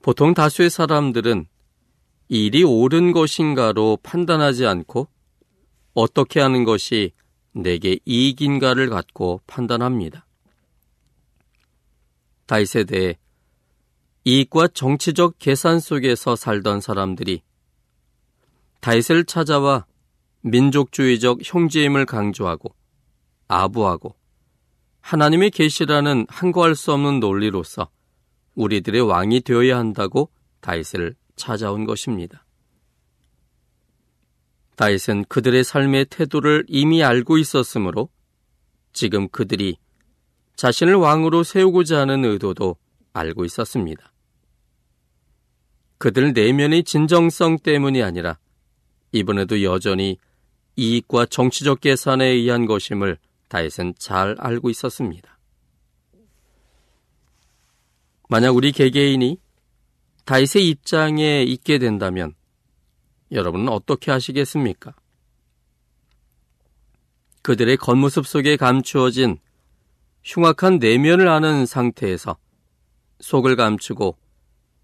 [0.00, 1.46] 보통 다수의 사람들은
[2.28, 5.08] 일이 옳은 것인가로 판단하지 않고
[5.94, 7.10] 어떻게 하는 것이
[7.52, 10.26] 내게 이익인가를 갖고 판단합니다.
[12.46, 13.18] 다윗에 대해
[14.24, 17.42] 이익과 정치적 계산 속에서 살던 사람들이
[18.80, 19.86] 다윗을 찾아와
[20.42, 22.74] 민족주의적 형제임을 강조하고
[23.48, 24.21] 아부하고
[25.02, 27.90] 하나님의 계시라는 한거할 수 없는 논리로서
[28.54, 32.44] 우리들의 왕이 되어야 한다고 다윗을 찾아온 것입니다.
[34.76, 38.08] 다윗은 그들의 삶의 태도를 이미 알고 있었으므로
[38.92, 39.76] 지금 그들이
[40.56, 42.76] 자신을 왕으로 세우고자 하는 의도도
[43.12, 44.12] 알고 있었습니다.
[45.98, 48.38] 그들 내면의 진정성 때문이 아니라
[49.12, 50.18] 이번에도 여전히
[50.76, 53.18] 이익과 정치적 계산에 의한 것임을
[53.52, 55.38] 다윗은 잘 알고 있었습니다.
[58.30, 59.38] 만약 우리 개개인이
[60.24, 62.34] 다윗의 입장에 있게 된다면
[63.30, 64.94] 여러분은 어떻게 하시겠습니까?
[67.42, 69.38] 그들의 겉모습 속에 감추어진
[70.24, 72.38] 흉악한 내면을 아는 상태에서
[73.20, 74.16] 속을 감추고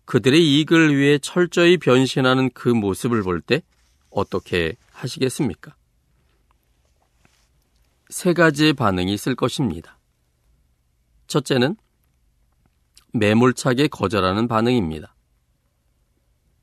[0.04, 3.62] 그들의 이익을 위해 철저히 변신하는 그 모습을 볼 때
[4.10, 5.77] 어떻게 하시겠습니까?
[8.10, 9.98] 세 가지의 반응이 있을 것입니다.
[11.26, 11.76] 첫째는
[13.12, 15.14] 매몰차게 거절하는 반응입니다.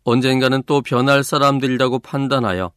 [0.03, 2.71] 언젠가는 또 변할 사람들이라고 판단하여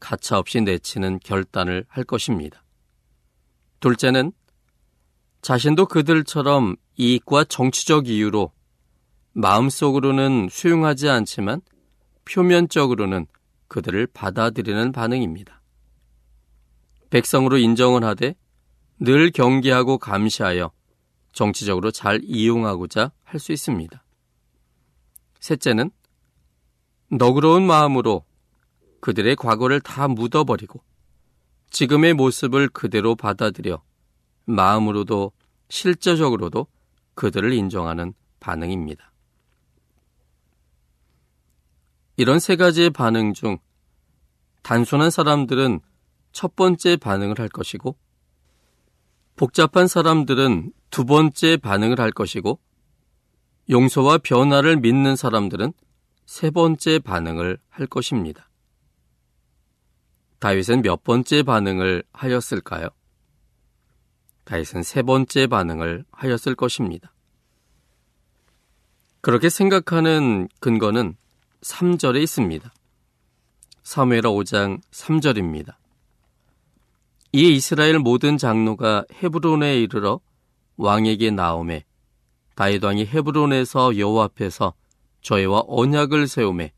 [0.00, 2.62] 가차없이 내치는 결단을 할 것입니다.
[3.80, 4.32] 둘째는
[5.42, 8.52] 자신도 그들처럼 이익과 정치적 이유로
[9.32, 11.60] 마음속으로는 수용하지 않지만
[12.24, 13.26] 표면적으로는
[13.68, 15.60] 그들을 받아들이는 반응입니다.
[17.10, 18.34] 백성으로 인정을 하되
[18.98, 20.72] 늘 경계하고 감시하여
[21.32, 24.02] 정치적으로 잘 이용하고자 할 수 있습니다.
[25.40, 25.90] 셋째는
[27.10, 28.24] 너그러운 마음으로
[29.00, 30.82] 그들의 과거를 다 묻어버리고
[31.70, 33.82] 지금의 모습을 그대로 받아들여
[34.46, 35.32] 마음으로도
[35.68, 36.66] 실제적으로도
[37.14, 39.12] 그들을 인정하는 반응입니다.
[42.16, 43.58] 이런 세 가지의 반응 중
[44.62, 45.80] 단순한 사람들은
[46.36, 47.96] 첫 번째 반응을 할 것이고
[49.36, 52.60] 복잡한 사람들은 두 번째 반응을 할 것이고
[53.70, 55.72] 용서와 변화를 믿는 사람들은
[56.26, 58.50] 세 번째 반응을 할 것입니다.
[60.38, 62.90] 다윗은 몇 번째 반응을 하였을까요?
[64.44, 67.14] 다윗은 세 번째 반응을 하였을 것입니다.
[69.22, 71.16] 그렇게 생각하는 근거는
[71.62, 72.70] 3절에 있습니다.
[73.84, 75.76] 사무엘하 5장 3절입니다.
[77.36, 80.20] 이에 이스라엘 모든 장로가 헤브론에 이르러
[80.78, 81.84] 왕에게 나오매
[82.54, 84.72] 다윗 왕이 헤브론에서 여호와 앞에서
[85.20, 86.72] 저희와 언약을 세우매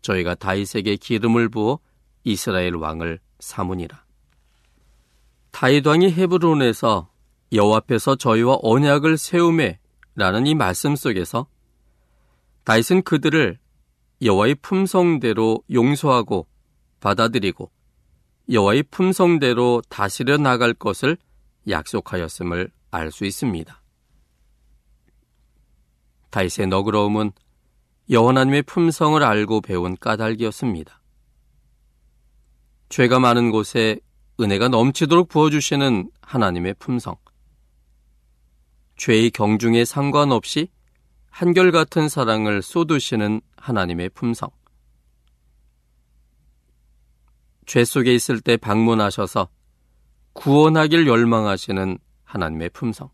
[0.00, 1.80] 저희가 다윗에게 기름을 부어
[2.24, 4.02] 이스라엘 왕을 삼으니라.
[5.50, 7.10] 다윗 왕이 헤브론에서
[7.52, 11.48] 여호와 앞에서 저희와 언약을 세우매라는 이 말씀 속에서
[12.64, 13.58] 다윗은 그들을
[14.22, 16.46] 여호와의 품성대로 용서하고
[17.00, 17.70] 받아들이고
[18.50, 21.18] 여호와의 품성대로 다스려 나갈 것을
[21.68, 23.82] 약속하였음을 알 수 있습니다.
[26.30, 27.32] 다윗의 너그러움은
[28.10, 31.00] 여호와 하나님의 품성을 알고 배운 까닭이었습니다.
[32.88, 34.00] 죄가 많은 곳에
[34.40, 37.16] 은혜가 넘치도록 부어주시는 하나님의 품성.
[38.96, 40.68] 죄의 경중에 상관없이
[41.30, 44.48] 한결같은 사랑을 쏟으시는 하나님의 품성.
[47.68, 49.50] 죄 속에 있을 때 방문하셔서
[50.32, 53.10] 구원하길 열망하시는 하나님의 품성.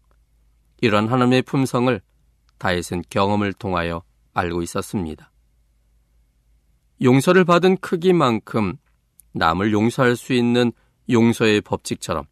[0.81, 2.01] 이런 하나님의 품성을
[2.59, 5.33] 다윗은 경험을 통하여 알고 있었습니다.
[7.03, 8.77] 용서를 받은 크기만큼
[9.33, 10.71] 남을 용서할 수 있는
[11.11, 12.25] 용서의 법칙처럼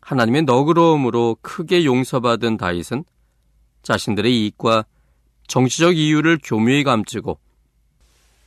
[0.00, 3.04] 하나님의 너그러움으로 크게 용서받은 다윗은
[3.82, 4.86] 자신들의 이익과
[5.46, 7.38] 정치적 이유를 교묘히 감추고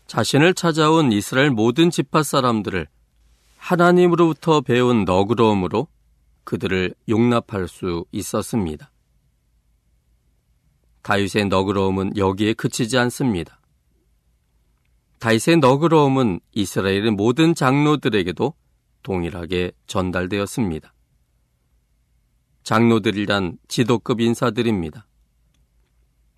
[0.09, 2.87] 자신을 찾아온 이스라엘 모든 지파 사람들을
[3.57, 5.87] 하나님으로부터 배운 너그러움으로
[6.45, 8.91] 그들을 용납할 수 있었습니다.
[11.03, 13.61] 다윗의 너그러움은 여기에 그치지 않습니다.
[15.19, 18.55] 다윗의 너그러움은 이스라엘의 모든 장로들에게도
[19.03, 20.91] 동일하게 전달되었습니다.
[22.63, 25.05] 장로들이란 지도급 인사들입니다.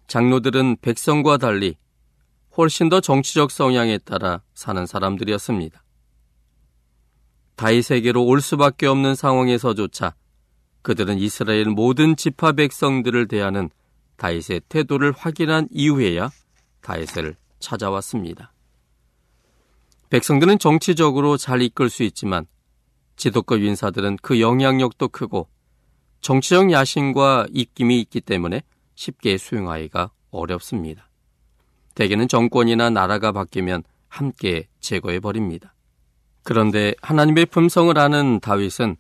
[0.08, 1.78] 장로들은 백성과 달리
[2.58, 5.84] 훨씬 더 정치적 성향에 따라 사는 사람들이었습니다.
[7.56, 10.16] 다윗에게로 올 수밖에 없는 상황에서조차
[10.82, 13.70] 그들은 이스라엘 모든 지파 백성들을 대하는
[14.18, 16.30] 다윗의 태도를 확인한 이후에야
[16.82, 18.52] 다윗을 찾아왔습니다.
[20.10, 22.46] 백성들은 정치적으로 잘 이끌 수 있지만
[23.16, 25.48] 지도급 인사들은 그 영향력도 크고
[26.22, 28.64] 정치적 야심과 입김이 있기 때문에
[28.96, 31.11] 쉽게 수용하기가 어렵습니다.
[31.96, 35.74] 대개는 정권이나 나라가 바뀌면 함께 제거해 버립니다.
[36.44, 38.98] 그런데 하나님의 품성을 아는 다윗은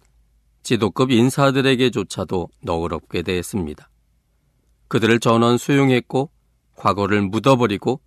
[0.63, 3.89] 지도급 인사들에게조차도 너그럽게 대했습니다.
[4.87, 6.29] 그들을 전원 수용했고
[6.75, 8.01] 과거를 묻어버리고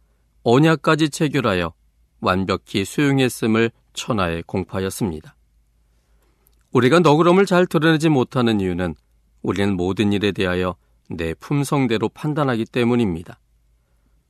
[0.44, 1.73] 언약까지 체결하여
[2.20, 5.37] 완벽히 수용했음을 천하에 공파하였습니다.
[6.73, 8.94] 우리가 너그럼을 잘 드러내지 못하는 이유는
[9.42, 10.77] 우리는 모든 일에 대하여
[11.09, 13.38] 내 품성대로 판단하기 때문입니다.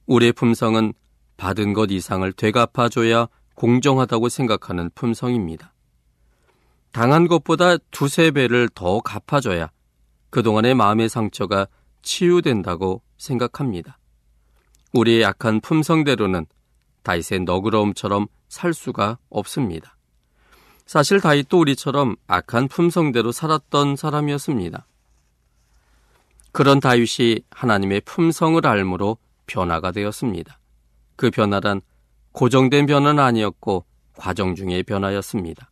[0.06, 0.92] 우리의 품성은
[1.36, 5.72] 받은 것 이상을 되갚아줘야 공정하다고 생각하는 품성입니다.
[6.92, 9.70] 당한 것보다 두세 배를 더 갚아줘야
[10.30, 11.66] 그동안의 마음의 상처가
[12.02, 13.98] 치유된다고 생각합니다.
[14.92, 16.46] 우리의 약한 품성대로는
[17.02, 19.96] 다윗의 너그러움처럼 살 수가 없습니다.
[20.86, 24.86] 사실 다윗도 우리처럼 악한 품성대로 살았던 사람이었습니다.
[26.52, 30.58] 그런 다윗이 하나님의 품성을 알므로 변화가 되었습니다.
[31.16, 31.80] 그 변화란
[32.32, 33.84] 고정된 변화는 아니었고
[34.16, 35.70] 과정 중의 변화였습니다.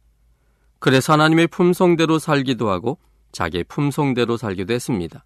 [0.78, 2.98] 그래서 하나님의 품성대로 살기도 하고
[3.32, 5.24] 자기의 품성대로 살기도 했습니다.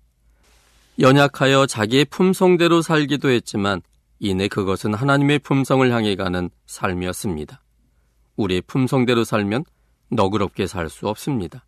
[0.99, 3.83] 연약하여 자기의 품성대로 살기도 했지만
[4.19, 7.63] 이내 그것은 하나님의 품성을 향해 가는 삶이었습니다.
[8.37, 9.65] 우리의 품성대로 살면
[10.11, 11.67] 너그럽게 살 수 없습니다.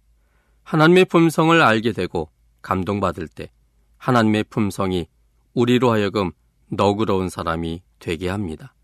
[0.63, 2.31] 하나님의 품성을 알게 되고
[2.63, 3.51] 감동받을 때
[3.97, 5.07] 하나님의 품성이
[5.55, 6.31] 우리로 하여금
[6.71, 8.75] 너그러운 사람이 되게 합니다.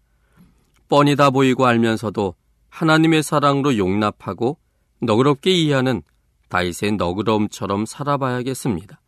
[0.88, 2.34] 뻔히 다 보이고 알면서도
[2.68, 4.58] 하나님의 사랑으로 용납하고
[5.00, 6.02] 너그럽게 이해하는
[6.48, 9.00] 다윗의 너그러움처럼 살아봐야겠습니다.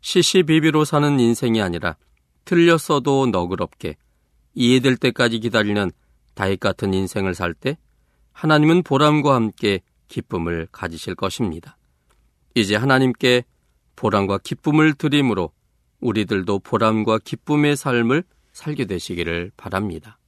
[0.00, 1.96] 시시비비로 사는 인생이 아니라
[2.44, 3.96] 틀렸어도 너그럽게
[4.54, 5.90] 이해될 때까지 기다리는
[6.34, 7.76] 다윗 같은 인생을 살 때
[8.32, 11.76] 하나님은 보람과 함께 기쁨을 가지실 것입니다.
[12.54, 13.44] 이제 하나님께
[13.96, 15.50] 보람과 기쁨을 드림으로
[16.00, 20.18] 우리들도 보람과 기쁨의 삶을 살게 되시기를 바랍니다.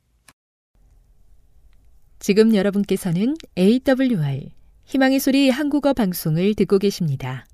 [2.18, 4.50] 지금 여러분께서는 AWR
[4.84, 7.46] 희망의 소리 한국어 방송을 듣고 계십니다.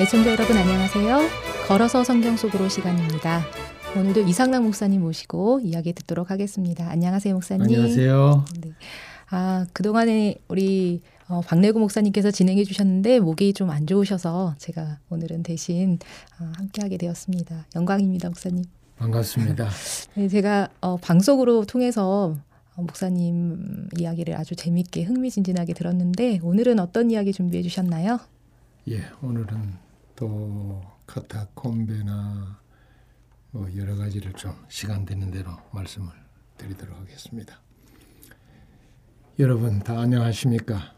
[0.00, 1.51] 애청자 여러분 안녕하세요.
[1.66, 3.42] 걸어서 성경 속으로 시간입니다.
[3.96, 6.88] 오늘도 이상락 목사님 모시고 이야기 듣도록 하겠습니다.
[6.90, 7.62] 안녕하세요, 목사님.
[7.62, 8.44] 안녕하세요.
[8.60, 8.70] 네.
[9.30, 15.98] 아, 그동안에 우리 어, 박래구 목사님께서 진행해 주셨는데 목이 좀 안 좋으셔서 제가 오늘은 대신
[16.40, 17.66] 어, 함께하게 되었습니다.
[17.74, 18.64] 영광입니다, 목사님.
[18.98, 19.68] 반갑습니다.
[20.14, 22.36] 네, 제가 어, 방송으로 통해서
[22.76, 28.18] 어, 목사님 이야기를 아주 재미있게 흥미진진하게 들었는데 오늘은 어떤 이야기 준비해 주셨나요?
[28.88, 29.74] 예, 오늘은
[30.16, 32.60] 또 카타콤베나
[33.50, 36.08] 뭐 여러 가지를 좀 시간 되는 대로 말씀을
[36.56, 37.60] 드리도록 하겠습니다.
[39.38, 40.94] 여러분 다 안녕하십니까?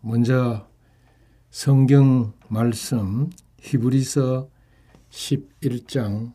[0.00, 0.68] 먼저
[1.50, 3.30] 성경 말씀
[3.60, 4.48] 히브리서
[5.10, 6.32] 11장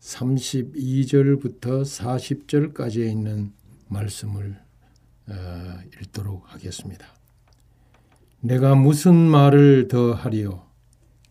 [0.00, 3.52] 32절부터 40절까지에 있는
[3.88, 4.60] 말씀을
[6.00, 7.06] 읽도록 하겠습니다.
[8.40, 10.66] 내가 무슨 말을 더 하리요?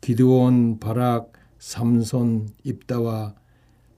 [0.04, 3.36] 기드온, 바락, 삼손, 입다와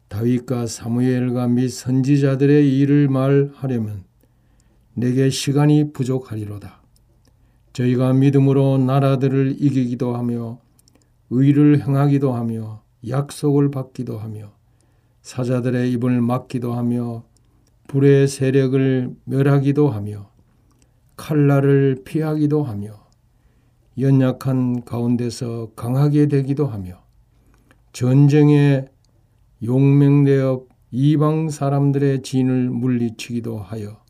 [0.08, 4.04] 다윗과 사무엘과 및 선지자들의 일을 말하려면
[4.94, 6.84] 내게 시간이 부족하리로다.
[7.74, 10.60] 저희가 믿음으로 나라들을 이기기도 하며
[11.32, 14.54] 의를 행하기도 하며 약속을 받기도 하며
[15.24, 17.26] 사자들의 입을 막기도 하며
[17.88, 20.30] 불의 세력을 멸하기도 하며
[21.18, 23.05] 칼날을 피하기도 하며
[23.98, 27.02] 연약한 가운데서 강하게 되기도 하며
[27.94, 28.86] 전쟁에
[29.64, 34.04] 용맹되어 이방 사람들의 진을 물리치기도 하여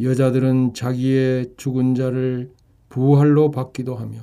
[0.00, 2.52] 여자들은 자기의 죽은 자를
[2.88, 4.20] 부활로 받기도 하며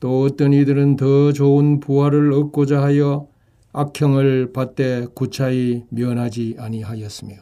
[0.00, 3.28] 또 어떤 이들은 더 좋은 부활을 얻고자 하여
[3.72, 7.36] 악형을 받되 구차히 면하지 아니하였으며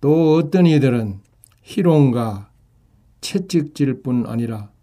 [0.00, 1.20] 또 어떤 이들은
[1.62, 2.50] 희롱과
[3.20, 4.73] 채찍질 뿐 아니라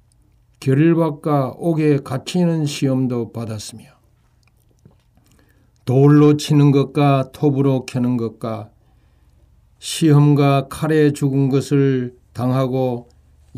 [0.62, 3.84] 결박과 옥에 갇히는 시험도 받았으며
[5.84, 8.70] 돌로 치는 것과 톱으로 캐는 것과
[9.80, 13.10] 시험과 칼에 죽은 것을 당하고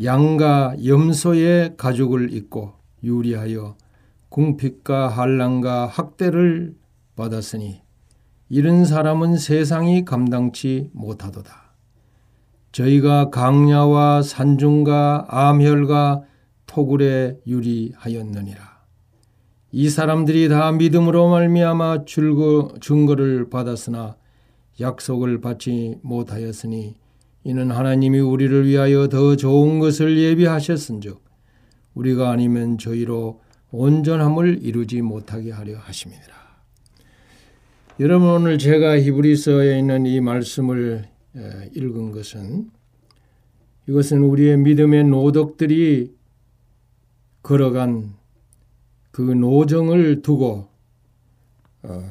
[0.02, 2.72] 양과 염소의 가죽을 입고
[3.04, 3.76] 유리하여
[4.30, 6.74] 궁핍과 한란과 학대를
[7.14, 7.82] 받았으니
[8.48, 11.74] 이런 사람은 세상이 감당치 못하도다.
[12.72, 16.22] 저희가 강야와 산중과 암혈과
[16.74, 18.74] 토굴에 유리하였느니라.
[19.70, 24.16] 이 사람들이 다 믿음으로 말미암아 줄거, 증거를 받았으나
[24.80, 26.96] 약속을 받지 못하였으니
[27.44, 31.22] 이는 하나님이 우리를 위하여 더 좋은 것을 예비하셨은즉
[31.94, 36.34] 우리가 아니면 저희로 온전함을 이루지 못하게 하려 하심이니라.
[38.00, 41.04] 여러분 오늘 제가 히브리서에 있는 이 말씀을
[41.76, 42.68] 읽은 것은
[43.88, 46.23] 이것은 우리의 믿음의 노덕들이
[47.44, 48.14] 걸어간
[49.10, 50.66] 그 노정을 두고
[51.82, 52.02] 어,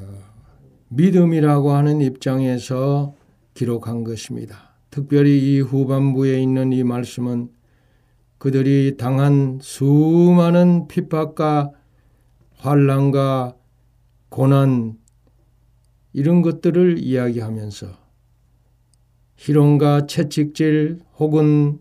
[0.89, 3.15] 믿음이라고 하는 입장에서
[3.55, 4.75] 기록한 것입니다.
[4.91, 7.49] 특별히 이 후반부에 있는 이 말씀은
[8.37, 11.71] 그들이 당한 수많은 핍박과
[12.57, 13.55] 환란과
[14.29, 14.99] 고난
[16.13, 17.87] 이런 것들을 이야기하면서
[19.37, 21.79] 희롱과 채찍질 혹은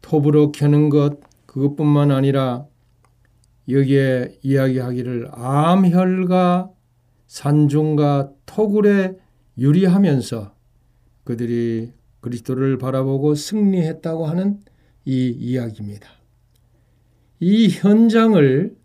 [0.00, 2.66] 톱으로 켜는 것 그것뿐만 아니라
[3.68, 6.70] 여기에 이야기하기를 암혈과
[7.26, 9.16] 산중과 토굴에
[9.58, 10.54] 유리하면서
[11.24, 14.60] 그들이 그리스도를 바라보고 승리했다고 하는
[15.04, 16.08] 이 이야기입니다.
[17.40, 18.76] 이 현장을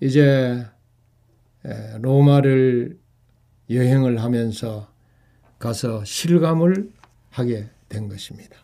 [0.00, 0.64] 이제
[2.00, 2.98] 로마를
[3.70, 4.92] 여행을 하면서
[5.58, 6.90] 가서 실감을
[7.30, 8.56] 하게 된 것입니다.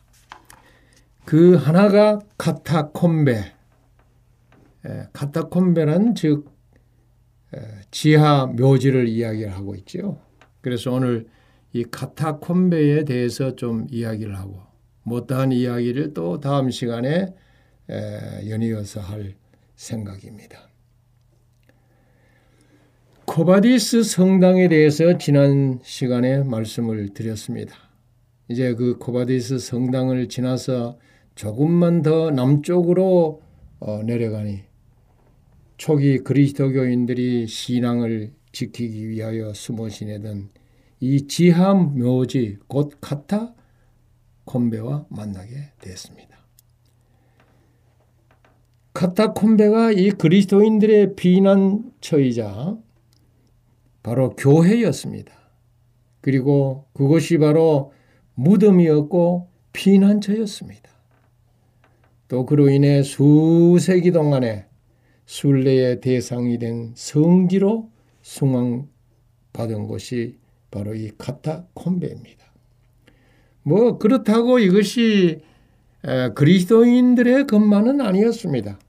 [1.25, 3.53] 그 하나가 카타콤베,
[5.13, 6.51] 카타콤베란 즉
[7.91, 10.21] 지하 묘지를 이야기하고 있죠.
[10.61, 11.27] 그래서 오늘
[11.73, 14.61] 이 카타콤베에 대해서 좀 이야기를 하고
[15.03, 17.35] 못다한 이야기를 또 다음 시간에
[18.49, 19.35] 연이어서 할
[19.75, 20.69] 생각입니다.
[23.27, 27.77] 코바디스 성당에 대해서 지난 시간에 말씀을 드렸습니다.
[28.49, 30.99] 이제 그 코바디스 성당을 지나서
[31.37, 33.41] 조금만 더 남쪽으로
[33.79, 34.63] 어, 내려가니
[35.81, 40.51] 초기 그리스도교인들이 신앙을 지키기 위하여 숨어 지내던
[41.01, 43.55] 이 지하 묘지 곧 카타
[44.45, 46.37] 콤베와 만나게 됐습니다.
[48.93, 52.77] 카타 콤베가 이 그리스도인들의 비난처이자
[54.03, 55.33] 바로 교회였습니다.
[56.21, 57.95] 그리고 그것이 바로
[58.35, 60.91] 무덤이었고 피난처였습니다.
[62.29, 64.69] 또 그로 인해 수세기 동안에
[65.31, 67.89] 순례의 대상이 된 성지로
[68.23, 70.39] 숭앙받은 곳이
[70.73, 72.53] 바로 이 카타콤베입니다.
[73.63, 75.41] 뭐 그렇다고 이것이
[76.35, 78.81] 그리스도인들의 것만은 아니었습니다.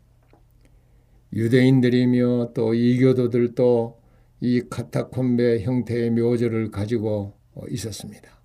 [1.32, 4.00] 유대인들이며 또 이교도들도
[4.40, 7.34] 이 카타콤베 형태의 묘지를 가지고
[7.70, 8.42] 있었습니다.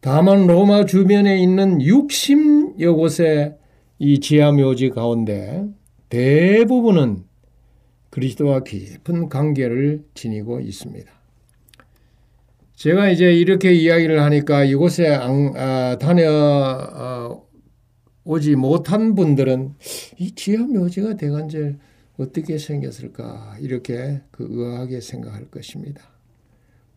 [0.00, 3.56] 다만 로마 주변에 있는 60여 곳의
[4.00, 5.64] 이 지하 묘지 가운데
[6.10, 7.24] 대부분은
[8.10, 11.10] 그리스도와 깊은 관계를 지니고 있습니다.
[12.74, 17.44] 제가 이제 이렇게 이야기를 하니까 이곳에 아, 다녀
[18.24, 19.74] 오지 못한 분들은
[20.18, 21.78] 이 지하 묘지가 대관절
[22.18, 26.02] 어떻게 생겼을까 이렇게 그 의아하게 생각할 것입니다.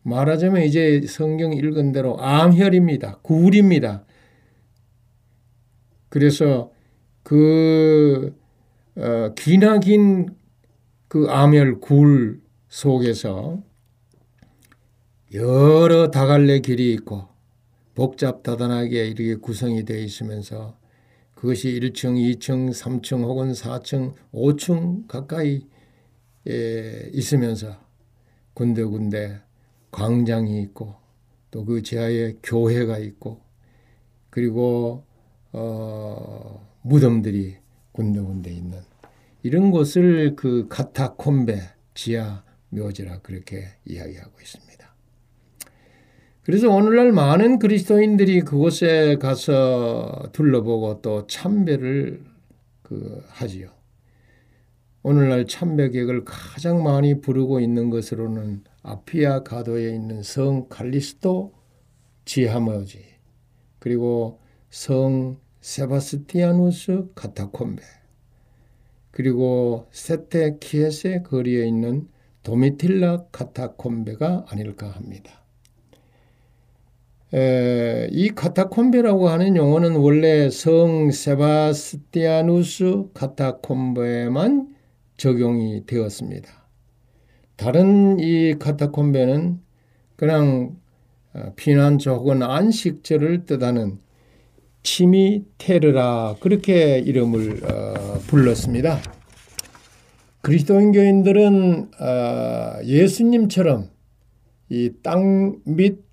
[0.02, 3.20] 말하자면 이제 성경 읽은 대로 암혈입니다.
[3.22, 4.04] 굴입니다.
[6.08, 6.72] 그래서
[7.22, 8.36] 그
[8.96, 10.36] 어, 기나긴
[11.08, 13.62] 그 암혈 굴 속에서
[15.32, 17.28] 여러 다갈래 길이 있고
[17.94, 20.76] 복잡다단하게 이렇게 구성이 되어 있으면서
[21.34, 25.66] 그것이 1층, 2층, 3층 혹은 4층, 5층 가까이
[27.12, 27.76] 있으면서
[28.54, 29.40] 군데군데
[29.90, 30.96] 광장이 있고
[31.50, 33.40] 또 그 지하에 교회가 있고
[34.30, 35.04] 그리고
[35.52, 37.56] 어, 무덤들이
[37.94, 38.80] 군데군데 있는
[39.42, 41.60] 이런 곳을 그 카타콤베
[41.94, 44.94] 지하 묘지라 그렇게 이야기하고 있습니다.
[46.42, 52.22] 그래서 오늘날 많은 그리스도인들이 그곳에 가서 둘러보고 또 참배를
[52.82, 53.70] 그 하지요.
[55.02, 61.52] 오늘날 참배객을 가장 많이 부르고 있는 것으로는 아피아 가도에 있는 성 칼리스토
[62.24, 63.04] 지하머지
[63.78, 64.40] 그리고
[64.70, 67.82] 성 세바스티아누스 카타콤베
[69.10, 72.06] 그리고 세테 키에세 거리에 있는
[72.42, 75.42] 도미틸라 카타콤베가 아닐까 합니다.
[77.32, 84.68] 에, 이 카타콤베라고 하는 용어는 원래 성 세바스티아누스 카타콤베에만
[85.16, 86.68] 적용이 되었습니다.
[87.56, 89.62] 다른 이 카타콤베는
[90.16, 90.76] 그냥
[91.32, 94.04] 어, 피난처 혹은 안식처를 뜻하는
[94.84, 99.00] 치미테르라 그렇게 이름을 어, 불렀습니다.
[100.42, 103.88] 그리스도인 교인들은 어, 예수님처럼
[104.70, 106.04] 이 땅 밑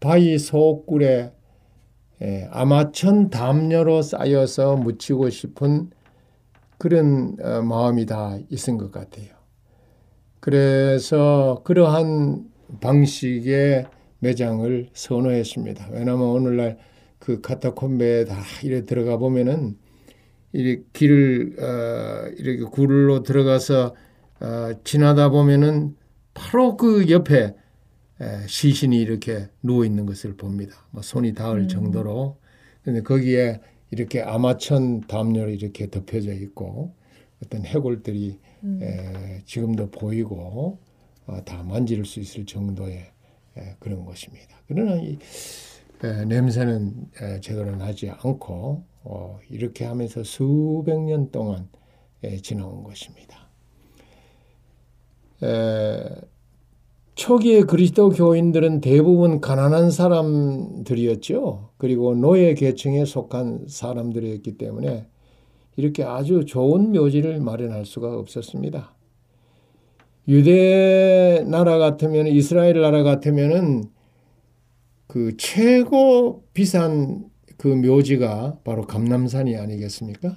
[0.00, 1.32] 바위 소굴에
[2.22, 5.90] 예, 아마천 담요로 쌓여서 묻히고 싶은
[6.78, 9.26] 그런 어, 마음이 다 있은 것 같아요.
[10.40, 12.44] 그래서 그러한
[12.80, 13.86] 방식의
[14.20, 15.88] 매장을 선호했습니다.
[15.92, 16.78] 왜냐하면 오늘날
[17.20, 19.76] 그 카타콤베에 다 이래 들어가 보면은
[20.52, 23.94] 이 길을 어, 이렇게 굴로 들어가서
[24.40, 25.96] 어, 지나다 보면은
[26.34, 27.54] 바로 그 옆에
[28.46, 30.74] 시신이 이렇게 누워 있는 것을 봅니다.
[30.90, 31.68] 뭐 손이 닿을 음.
[31.68, 32.38] 정도로.
[32.82, 33.60] 근데 거기에
[33.90, 36.94] 이렇게 아마천 담요로 이렇게 덮여져 있고
[37.42, 38.80] 어떤 해골들이 음.
[38.82, 40.78] 에, 지금도 보이고
[41.26, 43.10] 어, 다 만질 수 있을 정도의
[43.56, 44.56] 에, 그런 것입니다.
[44.68, 45.18] 그러나 이
[46.02, 51.68] 에, 냄새는 에, 제대로 나지 않고 어, 이렇게 하면서 수백 년 동안
[52.22, 53.48] 에, 지나온 것입니다.
[55.42, 56.04] 에,
[57.14, 61.70] 초기의 그리스도 교인들은 대부분 가난한 사람들이었죠.
[61.76, 65.06] 그리고 노예 계층에 속한 사람들이었기 때문에
[65.76, 68.94] 이렇게 아주 좋은 묘지를 마련할 수가 없었습니다.
[70.28, 73.90] 유대 나라 같으면 이스라엘 나라 같으면은
[75.10, 80.36] 그 최고 비싼 그 묘지가 바로 감남산이 아니겠습니까?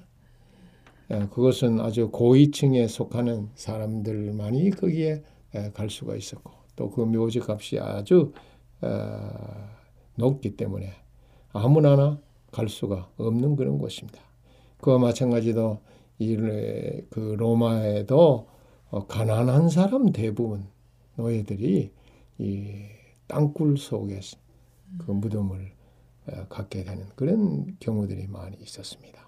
[1.12, 5.22] 예, 그것은 아주 고위층에 속하는 사람들만이 거기에
[5.54, 8.34] 예, 갈 수가 있었고 또 그 묘지 값이 아주
[8.82, 9.30] 어,
[10.16, 10.92] 높기 때문에
[11.52, 12.20] 아무나나
[12.52, 14.20] 갈 수가 없는 그런 곳입니다.
[14.82, 15.82] 그와 마찬가지로
[16.18, 18.48] 이그 로마에도
[18.90, 20.66] 어, 가난한 사람 대부분
[21.16, 21.92] 노예들이
[22.40, 22.76] 이
[23.28, 24.43] 땅굴 속에서
[24.98, 25.72] 그 무덤을
[26.28, 29.22] 어, 갖게 되는 그런 경우들이 많이 있었습니다.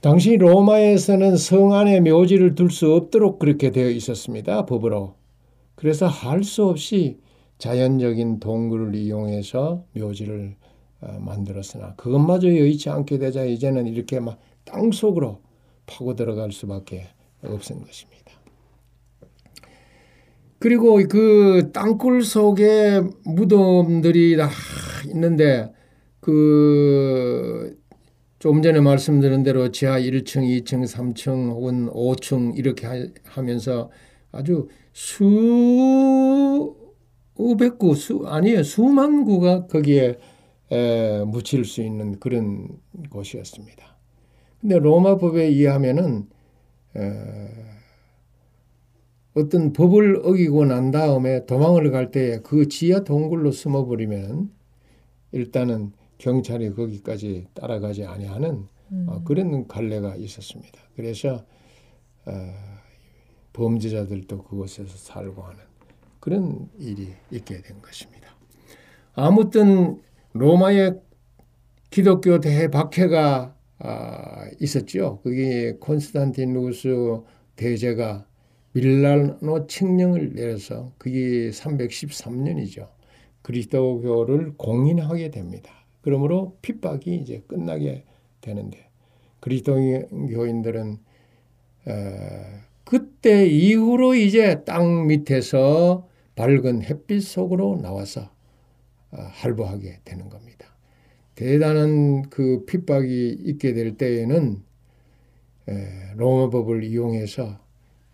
[0.00, 4.66] 당시 로마에서는 성 안에 묘지를 둘 수 없도록 그렇게 되어 있었습니다.
[4.66, 5.14] 법으로.
[5.74, 7.18] 그래서 할 수 없이
[7.58, 10.56] 자연적인 동굴을 이용해서 묘지를
[11.00, 15.40] 어, 만들었으나 그것마저 여의치 않게 되자 이제는 이렇게 막 땅 속으로
[15.86, 17.08] 파고 들어갈 수밖에
[17.42, 18.32] 없은 것입니다.
[20.64, 24.48] 그리고 그 땅굴 속에 무덤들이 다
[25.08, 25.70] 있는데
[26.20, 27.78] 그
[28.38, 32.86] 조금 전에 말씀드린 대로 지하 1층, 2층, 3층 혹은 5층 이렇게
[33.24, 33.90] 하 면서
[34.32, 35.28] 아주 수백
[37.78, 38.62] 구, 수, 아니에요.
[38.62, 40.16] 수만 구가 거기에
[40.72, 42.68] 에, 묻힐 수 있는 그런
[43.10, 43.98] 곳이었습니다.
[44.62, 46.26] 근데 로마 법에 의하면은
[46.96, 47.74] 에,
[49.34, 54.50] 어떤 법을 어기고 난 다음에 도망을 갈 때에 그 지하 동굴로 숨어버리면
[55.32, 59.06] 일단은 경찰이 거기까지 따라가지 아니하는 음.
[59.08, 60.78] 어, 그런 갈래가 있었습니다.
[60.94, 61.44] 그래서
[62.26, 62.32] 어,
[63.52, 65.58] 범죄자들도 그곳에서 살고 하는
[66.20, 68.28] 그런 일이 있게 된 것입니다.
[69.14, 70.00] 아무튼
[70.32, 71.00] 로마의
[71.90, 75.20] 기독교 대박해가 아, 있었죠.
[75.22, 77.20] 그게 콘스탄티누스
[77.56, 78.26] 대제가
[78.74, 82.88] 밀라노 칙령을 내려서 그게 313년이죠.
[83.42, 85.72] 그리스도교를 공인하게 됩니다.
[86.00, 88.04] 그러므로 핍박이 이제 끝나게
[88.40, 88.88] 되는데
[89.40, 90.98] 그리스도교인들은
[92.84, 98.30] 그때 이후로 이제 땅 밑에서 밝은 햇빛 속으로 나와서
[99.12, 100.66] 어, 할보하게 되는 겁니다.
[101.36, 104.62] 대단한 그 핍박이 있게 될 때에는
[106.16, 107.63] 로마법을 이용해서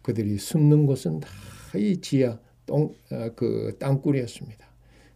[0.02, 1.28] 그들이 숨는 곳은 다
[1.76, 4.66] 이 지하 똥, 어, 그 땅굴이었습니다.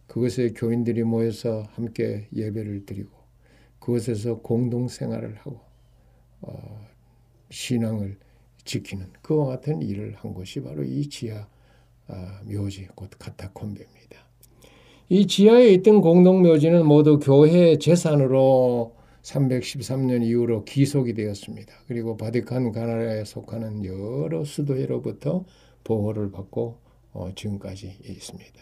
[0.07, 3.09] 그것에 교인들이 모여서 함께 예배를 드리고
[3.79, 5.59] 그것에서 공동 생활을 하고
[6.41, 6.79] 어,
[7.49, 8.17] 신앙을
[8.63, 11.47] 지키는 그와 같은 일을 한 곳이 바로 이 지하
[12.07, 14.17] 아, 묘지 곧 카타콤베입니다.
[15.09, 18.95] 이 지하에 있던 공동 묘지는 모두 교회 재산으로
[19.25, 21.73] 313년 이후로 기속이 되었습니다.
[21.87, 25.45] 그리고 바티칸 가나라에 속하는 여러 수도회로부터
[25.83, 26.77] 보호를 받고
[27.13, 28.59] 어, 지금까지 있습니다.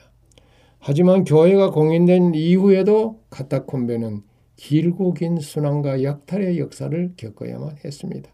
[0.79, 4.23] 하지만 교회가 공인된 이후에도 카타콤베는
[4.55, 8.31] 길고 긴 순환과 약탈의 역사를 겪어야만 했습니다.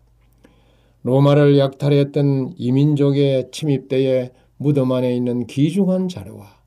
[1.04, 6.60] 로마를 약탈했던 이민족의 침입대에 무덤 안에 있는 귀중한 자료와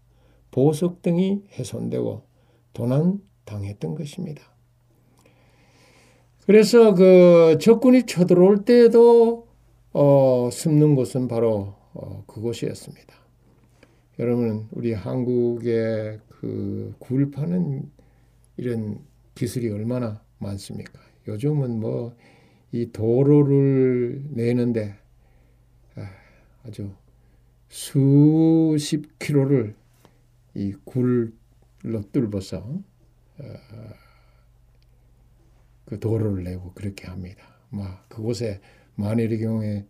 [0.51, 2.23] 보석 등이 훼손되고
[2.73, 4.52] 도난 당했던 것입니다.
[6.47, 9.47] 그래서 그 적군이 쳐들어올 때에도
[9.93, 13.15] 어, 숨는 곳은 바로 어, 그곳이었습니다.
[14.19, 17.91] 여러분, 우리 한국의 그 굴 파는
[18.57, 18.99] 이런
[19.35, 21.01] 기술이 얼마나 많습니까?
[21.29, 22.15] 요즘은 뭐
[22.73, 24.97] 이 도로를 내는데
[25.95, 26.09] 아,
[26.65, 26.91] 아주
[27.69, 29.77] 수십 킬로를
[30.55, 31.31] 이 굴로
[32.13, 32.59] 뚫어서
[33.39, 33.45] 어,
[35.85, 37.43] 그 도로를 내고 그렇게 합니다.
[37.71, 38.61] 막 그곳에
[38.95, 39.87] 만일의 경우에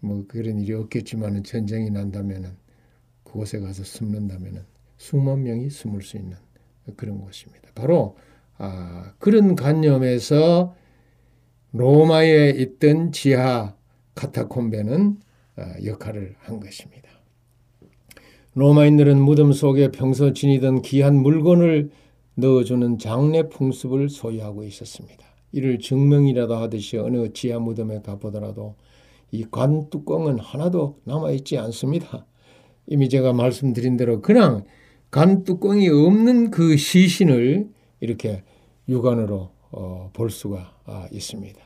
[0.00, 2.56] 뭐 그런 일이 없겠지만은 전쟁이 난다면은
[3.24, 4.62] 그곳에 가서 숨는다면은
[4.96, 6.36] 수만 명이 숨을 수 있는
[6.96, 7.70] 그런 곳입니다.
[7.74, 8.16] 바로
[8.58, 10.74] 아, 그런 관념에서
[11.72, 13.76] 로마에 있던 지하
[14.14, 15.20] 카타콤베는
[15.56, 17.10] 아, 역할을 한 것입니다.
[18.54, 21.90] 로마인들은 무덤 속에 평소 지니던 귀한 물건을
[22.36, 25.25] 넣어주는 장례 풍습을 소유하고 있었습니다.
[25.56, 28.74] 이를 증명이라도 하듯이 어느 지하 무덤에 가보더라도
[29.32, 32.26] 이 관 뚜껑은 하나도 남아있지 않습니다.
[32.86, 34.64] 이미 제가 말씀드린 대로 그냥
[35.10, 38.42] 간 뚜껑이 없는 그 시신을 이렇게
[38.88, 41.58] 육안으로 어, 볼 수가 아, 있습니다.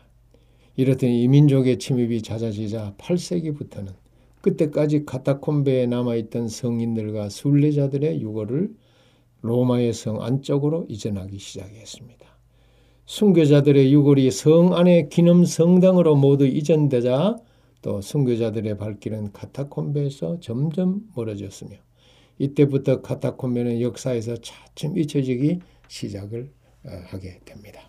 [0.77, 3.89] 이렇더니 이민족의 침입이 잦아지자 8세기부터는
[4.41, 8.71] 그때까지 카타콤베에 남아있던 성인들과 순례자들의 유골을
[9.43, 12.30] 로마의 성 안쪽으로 이전하기 시작했습니다.
[13.11, 17.39] 순교자들의 유골이 성 안의 기념 성당으로 모두 이전되자
[17.83, 21.73] 또 순교자들의 발길은 카타콤베에서 점점 멀어졌으며
[22.39, 25.59] 이때부터 카타콤베는 역사에서 차츰 잊혀지기
[25.89, 26.53] 시작을
[26.85, 27.81] 어, 하게 됩니다.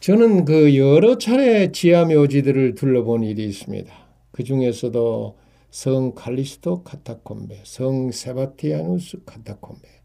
[0.00, 3.94] 저는 그 여러 차례 지하 묘지들을 둘러본 일이 있습니다.
[4.32, 5.36] 그 중에서도
[5.70, 9.97] 성 칼리스토 카타콤베, 성 세바스티아누스 카타콤베,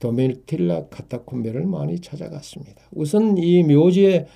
[0.00, 2.82] 도미틸라 카타콤베를 많이 찾아갔습니다.
[2.90, 4.26] 우선 이 묘지에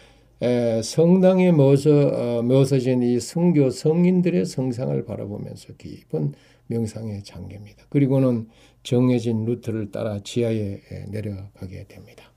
[0.82, 6.34] 성당에 모서, 어, 모서진 이 순교 성인들의 성상을 바라보면서 깊은
[6.66, 7.84] 명상에 잠깁니다.
[7.88, 8.48] 그리고는
[8.82, 12.30] 정해진 루트를 따라 지하에 내려가게 됩니다.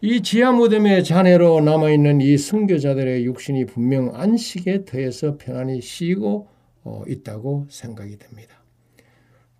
[0.00, 6.48] 이 지하 무덤의 잔해로 남아있는 이 순교자들의 육신이 분명 안식에 더해서 편안히 쉬고
[6.82, 8.61] 어, 있다고 생각이 됩니다.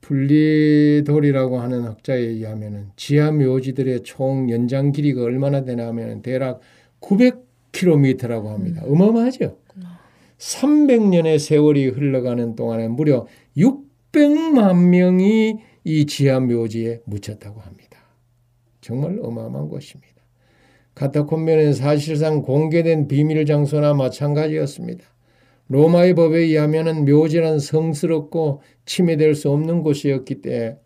[0.03, 6.61] 분리돌이라고 하는 학자에 의하면 지하 묘지들의 총 연장 길이가 얼마나 되냐 하면 대략
[7.01, 8.83] 900km라고 합니다.
[8.85, 8.93] 음.
[8.93, 9.57] 어마어마하죠.
[10.39, 13.27] 300년의 세월이 흘러가는 동안에 무려
[13.57, 17.99] 600만 명이 이 지하 묘지에 묻혔다고 합니다.
[18.81, 20.13] 정말 어마어마한 것입니다.
[20.97, 25.05] 카타콤베는 사실상 공개된 비밀 장소나 마찬가지였습니다.
[25.69, 30.77] 로마의 법에 의하면 묘지란 성스럽고 침해될 수 없는 곳이었기 때문에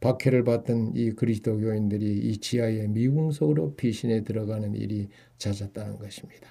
[0.00, 5.08] 박해를 받던 이 그리스도교인들이 이 지하의 미궁 속으로 피신에 들어가는 일이
[5.38, 6.48] 잦았다는 것입니다.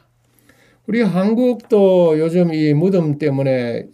[0.87, 3.89] 우리 한국도 요즘 이 무덤 때문에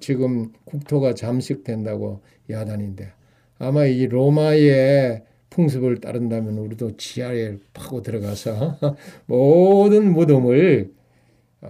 [0.00, 3.12] 지금 국토가 잠식된다고 야단인데
[3.58, 8.78] 아마 이 로마의 풍습을 따른다면 우리도 지하에 파고 들어가서
[9.26, 10.92] 모든 무덤을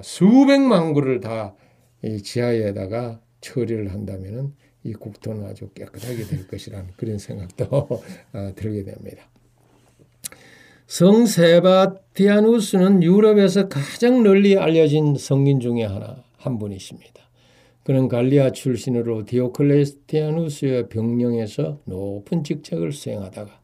[0.02, 1.54] 수백만 구를 다
[2.22, 7.66] 지하에다가 처리를 한다면이 국토는 아주 깨끗하게 될 것이라는 그런 생각도
[8.32, 9.28] 어, 들게 됩니다.
[10.86, 17.26] 성 세바티아누스는 유럽에서 가장 널리 알려진 성인 중에 하나 한 분이십니다.
[17.82, 23.60] 그는 갈리아 출신으로 디오클레스티아누스의 병령에서 높은 직책을 수행하다가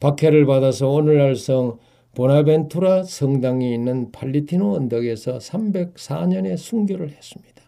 [0.00, 1.78] 박해를 받아서 오늘날 성
[2.18, 7.62] 보나벤투라 성당이 있는 팔리티노 언덕에서 304년에 순교를 했습니다.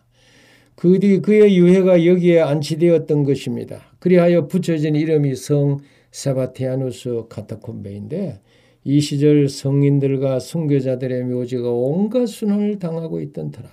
[0.75, 3.81] 그 뒤 그의 유해가 여기에 안치되었던 것입니다.
[4.01, 5.79] 그리하여 붙여진 이름이 성
[6.11, 8.41] 세바티아누스 카타콤베인데
[8.83, 13.69] 이 시절 성인들과 순교자들의 묘지가 온갖 순환을 당하고 있던 터라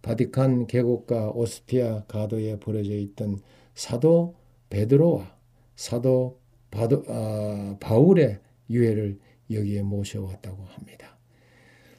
[0.00, 3.40] 바티칸 계곡과 오스티아 가도에 버려져 있던
[3.74, 4.34] 사도
[4.70, 5.36] 베드로와
[5.74, 6.38] 사도
[6.70, 8.38] 바도, 어, 바울의
[8.70, 9.18] 유해를
[9.50, 11.18] 여기에 모셔왔다고 합니다.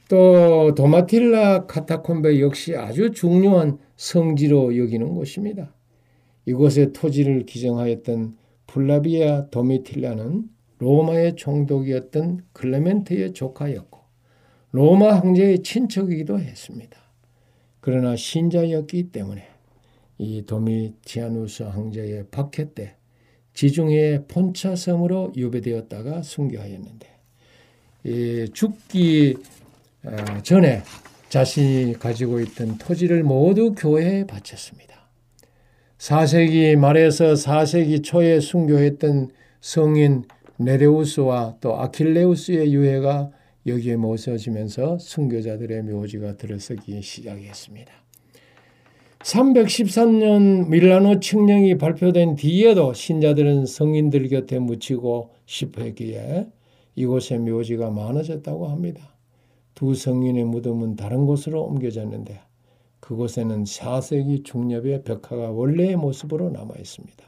[0.10, 5.74] 또 도마틸라 카타콤베 역시 아주 중요한 성지로 여기는 곳입니다.
[6.46, 8.38] 이곳의 토지를 기정하였던
[8.68, 14.00] 플라비아 도미틸라는 로마의 총독이었던 클레멘트의 조카였고
[14.72, 16.98] 로마 황제의 친척이기도 했습니다.
[17.80, 19.46] 그러나 신자였기 때문에
[20.18, 22.96] 이 도미티아누스 황제의 박해 때
[23.54, 27.17] 지중해 폰차섬으로 유배되었다가 순교하였는데
[28.54, 29.38] 죽기
[30.04, 30.84] 어, 전에
[31.30, 35.10] 자신이 가지고 있던 토지를 모두 교회에 바쳤습니다.
[35.98, 40.24] 4세기 말에서 4세기 초에 순교했던 성인
[40.58, 43.32] 네레우스와 또 아킬레우스의 유해가
[43.66, 47.92] 여기에 모셔지면서 순교자들의 묘지가 들어서기 시작했습니다.
[49.20, 56.48] 313년 밀라노 칙령이 발표된 뒤에도 신자들은 성인들 곁에 묻히고 싶어 했기에
[56.98, 59.14] 이곳에 묘지가 많아졌다고 합니다.
[59.76, 62.42] 두 성인의 무덤은 다른 곳으로 옮겨졌는데
[63.02, 67.24] 그곳에는 4세기 중엽의 벽화가 원래의 모습으로 남아 있습니다.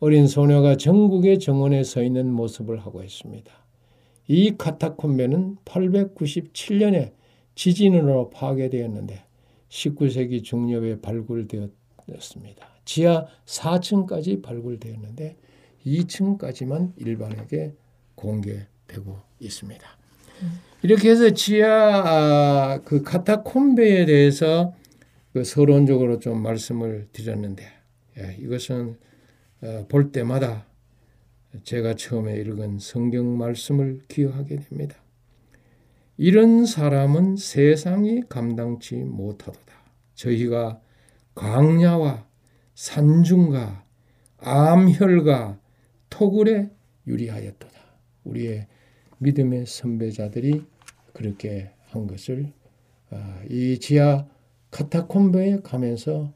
[0.00, 3.52] 어린 소녀가 전국의 정원에 서 있는 모습을 하고 있습니다.
[4.26, 7.12] 이 카타콤베는 897년에
[7.54, 9.22] 지진으로 파괴되었는데
[9.68, 12.68] 19세기 중엽에 발굴되었습니다.
[12.84, 15.36] 지하 4층까지 발굴되었는데
[15.86, 17.74] 2층까지만 일반에게
[18.16, 19.86] 공개되 고 있습니다.
[20.82, 21.68] 이렇게 해서 지하
[22.04, 24.74] 아, 그 카타콤베에 대해서
[25.32, 27.64] 그 서론적으로 좀 말씀을 드렸는데
[28.18, 28.98] 예, 이것은
[29.62, 30.66] 어, 볼 때마다
[31.64, 34.96] 제가 처음에 읽은 성경 말씀을 기억하게 됩니다.
[36.16, 39.72] 이런 사람은 세상이 감당치 못하도다.
[40.14, 40.80] 저희가
[41.34, 42.26] 광야와
[42.74, 43.84] 산중과
[44.38, 45.58] 암혈과
[46.08, 46.70] 토굴에
[47.06, 47.80] 유리하였도다.
[48.24, 48.66] 우리의
[49.20, 50.64] 믿음의 선배자들이
[51.12, 52.52] 그렇게 한 것을
[53.10, 54.26] 아, 이 지하
[54.70, 56.32] 카타콤베에 가면서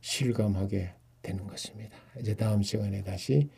[0.00, 1.96] 실감하게 되는 것입니다.
[2.20, 3.48] 이제 다음 시간에 다시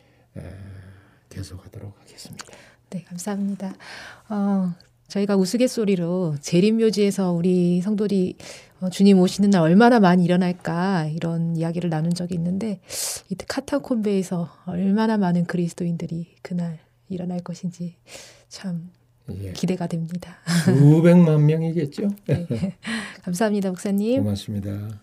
[1.29, 2.47] 계속하도록 하겠습니다.
[2.91, 3.75] 네, 감사합니다.
[4.31, 4.73] 어,
[5.09, 8.37] 저희가 우스갯소리로 재림묘지에서 우리 성도들이
[8.81, 12.81] 어, 주님 오시는 날 얼마나 많이 일어날까 이런 이야기를 나눈 적이 있는데
[13.29, 17.97] 이 카타콤베에서 얼마나 많은 그리스도인들이 그날 일어날 것인지
[18.49, 18.91] 참
[19.31, 19.53] 예.
[19.53, 20.39] 기대가 됩니다.
[20.65, 22.09] 수백만 명이겠죠.
[22.27, 22.47] 네.
[23.23, 24.23] 감사합니다, 목사님.
[24.23, 25.01] 고맙습니다.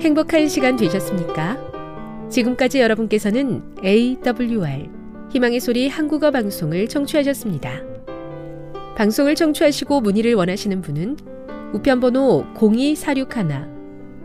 [0.00, 2.28] 행복한 시간 되셨습니까?
[2.30, 4.88] 지금까지 여러분께서는 AWR
[5.30, 7.82] 희망의 소리 한국어 방송을 청취하셨습니다.
[8.96, 11.16] 방송을 청취하시고 문의를 원하시는 분은
[11.74, 13.75] 우편번호 02461